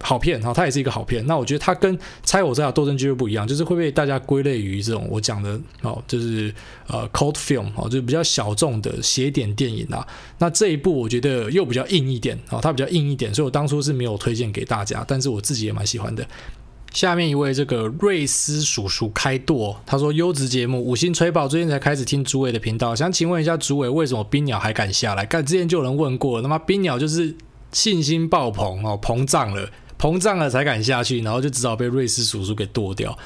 [0.02, 1.26] 好片哈，它也是一个好片。
[1.26, 6.54] 那我觉得它跟《猜我在哪斗争俱乐部》不一样，就是会被大家归类于这种我讲的哦，就是
[6.88, 10.06] 呃 cult film 哦，就是比较小众的邪点电影啊。
[10.38, 16.26] 那这一部我觉得又比较硬一点哦，它比较硬一点，所以我当初是没有推荐给大家，但是我自己也蛮喜欢的。
[16.94, 25.26] 下面一位这个瑞斯叔叔开舵，他说优质节目五星吹爆，最近才开始听主委的频道，想请问一下主委，为什么冰鸟还敢下来？
[25.26, 27.36] 干之前就有人问过了，他妈冰鸟就是
[27.72, 29.70] 信心爆棚哦，膨胀了，
[30.00, 33.18] 膨胀了才敢下去，然后就只好被瑞斯叔叔给剁掉。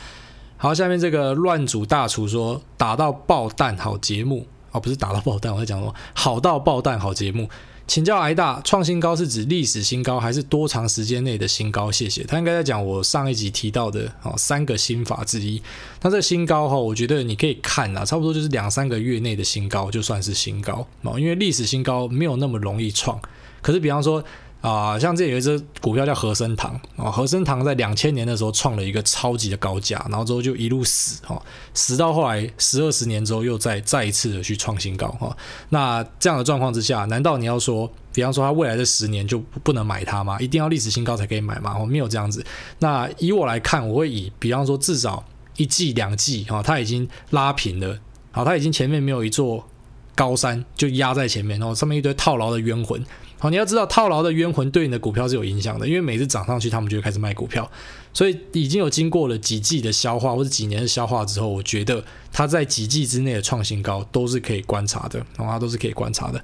[0.57, 7.49] 好，下面这个乱煮大厨说打到爆弹好节目哦，不是打到爆弹，我在讲说好到爆弹好节目。
[7.87, 11.91] 请教挨大，创新高是指历史新高还是多长时间内的新高？
[11.91, 12.23] 谢谢。
[12.23, 15.61] 他应该在讲我上一集提到的哦三个心法之一。
[16.03, 23.19] 那这新高哈，我觉得你可以看啊，差不多就是两三个月内的新高就算是新高哦，因为历史新高没有那么容易创。
[23.63, 24.23] 可是比方说。
[24.61, 31.41] 啊、像这有一只股票叫和生堂啊，和生堂在两千年的时候创了一个超级的高价，然后之后就一路死哈，
[31.73, 35.35] 死到后来十二十年之后又再再一次的去创新高哈。
[35.69, 40.39] 那这样的状况之下，难道你要说，比方说它未来的十年就不能买它吗？
[40.39, 41.75] 一定要历史新高才可以买吗？
[41.79, 42.45] 我没有这样子。
[42.77, 45.25] 那以我来看，我会以比方说至少
[45.57, 47.97] 一季两季哈，它已经拉平了，
[48.31, 49.67] 好，它已经前面没有一座
[50.13, 53.03] 高山就压在前面，然后上面一堆套牢的冤魂。
[53.41, 57.67] 好，你要知道套牢的冤魂对你的股票是有影响的，因为每次涨上去，他们就会开始卖股票，
[58.13, 66.39] 所以已经有经过了几季的消化或者几年的消化之后，我觉得它在几季之内的创新高都是可以观察的，然后它都是可以观察的。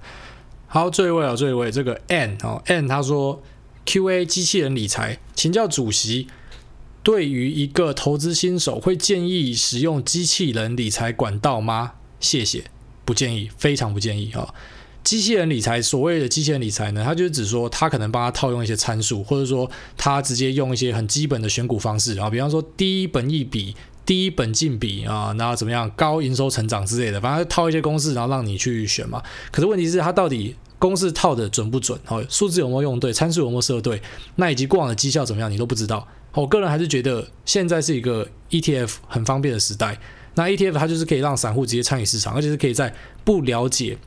[0.66, 3.44] 好，最后一位啊，最后一位这个 N 哦 N 他说
[3.86, 6.28] QA 机器人理财，请教主席，
[7.04, 11.92] 对于一个投资新手会建议使用机器人理财管道吗？
[12.20, 12.64] 谢谢，
[13.06, 14.56] 不建议，非常不建议啊。
[15.08, 23.74] 机器人理财，所谓的机器人理财呢，它就是指说，它可能帮他套用一些参数，或者说他直接用一些很基本的选股方式啊，比方说低本益比、
[24.06, 29.24] 低本净比啊，然后怎么样高营收成长之类的，反正套一些公式，然后让你去选嘛。
[29.50, 31.98] 可是问题是，它到底公式套的准不准？
[32.08, 33.14] 哦，数字有没有用对？
[33.14, 34.02] 参数有没有设对？
[34.36, 36.06] 那以及过往的绩效怎么样，你都不知道。
[36.34, 39.98] 我个人还是觉得现在是一个 ETF 很方便的时代。
[40.36, 42.94] 那 ETF 它就是可以让散户直接参与市场，而且是可以在
[43.24, 43.98] 不了解。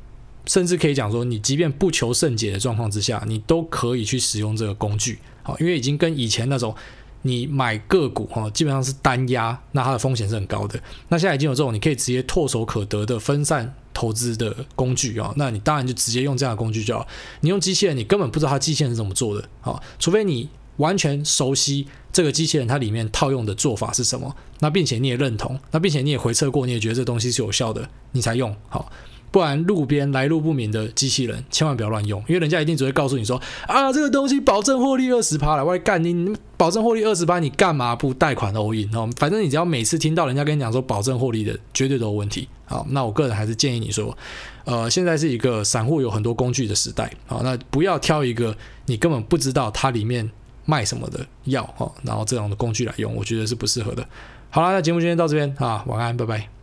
[0.47, 6.75] 甚至可以讲说，你即便不求甚解的状况之下，你都可以去使用这个工具，好，因为已经跟以前那种
[7.23, 10.81] 你买个股哈，基本上是单押，那它的风险是很高的。
[11.09, 17.07] 那现在已经有这种你可以直接唾手可得的分散投资的工具啊，那你当然就直接用这样的工具就好。
[17.43, 28.91] 你用机器人，你根本不知道它机器人是怎么做的啊，除非你完全熟悉这个机器人它里面套用的做法是什么，那并且你也认同，那并且你也回测过，你也觉得这东西是有效的，你才用好。
[29.31, 39.09] 不然路边来路不明的机器人，千万不要乱用，因为人家一定只会告诉你说啊，这个东西保证获利二十趴了，我干你，保证获利二十趴，你干嘛不贷款 all in 哦？
[39.17, 42.49] 反正你只要每次听到人家跟你讲说保证获利的，绝对都有问题。
[42.65, 44.17] 好，那我个人还是建议你说，
[44.65, 48.57] 呃，现在是一个散户有很多工具的时代，好，那不要挑一个
[48.87, 50.29] 你根本不知道它里面
[50.65, 54.05] 卖什么的药，哦，然后这样的工具来用，我觉得是不适合的。
[54.51, 56.60] 好了，那节目今天到这边啊，晚安，拜拜。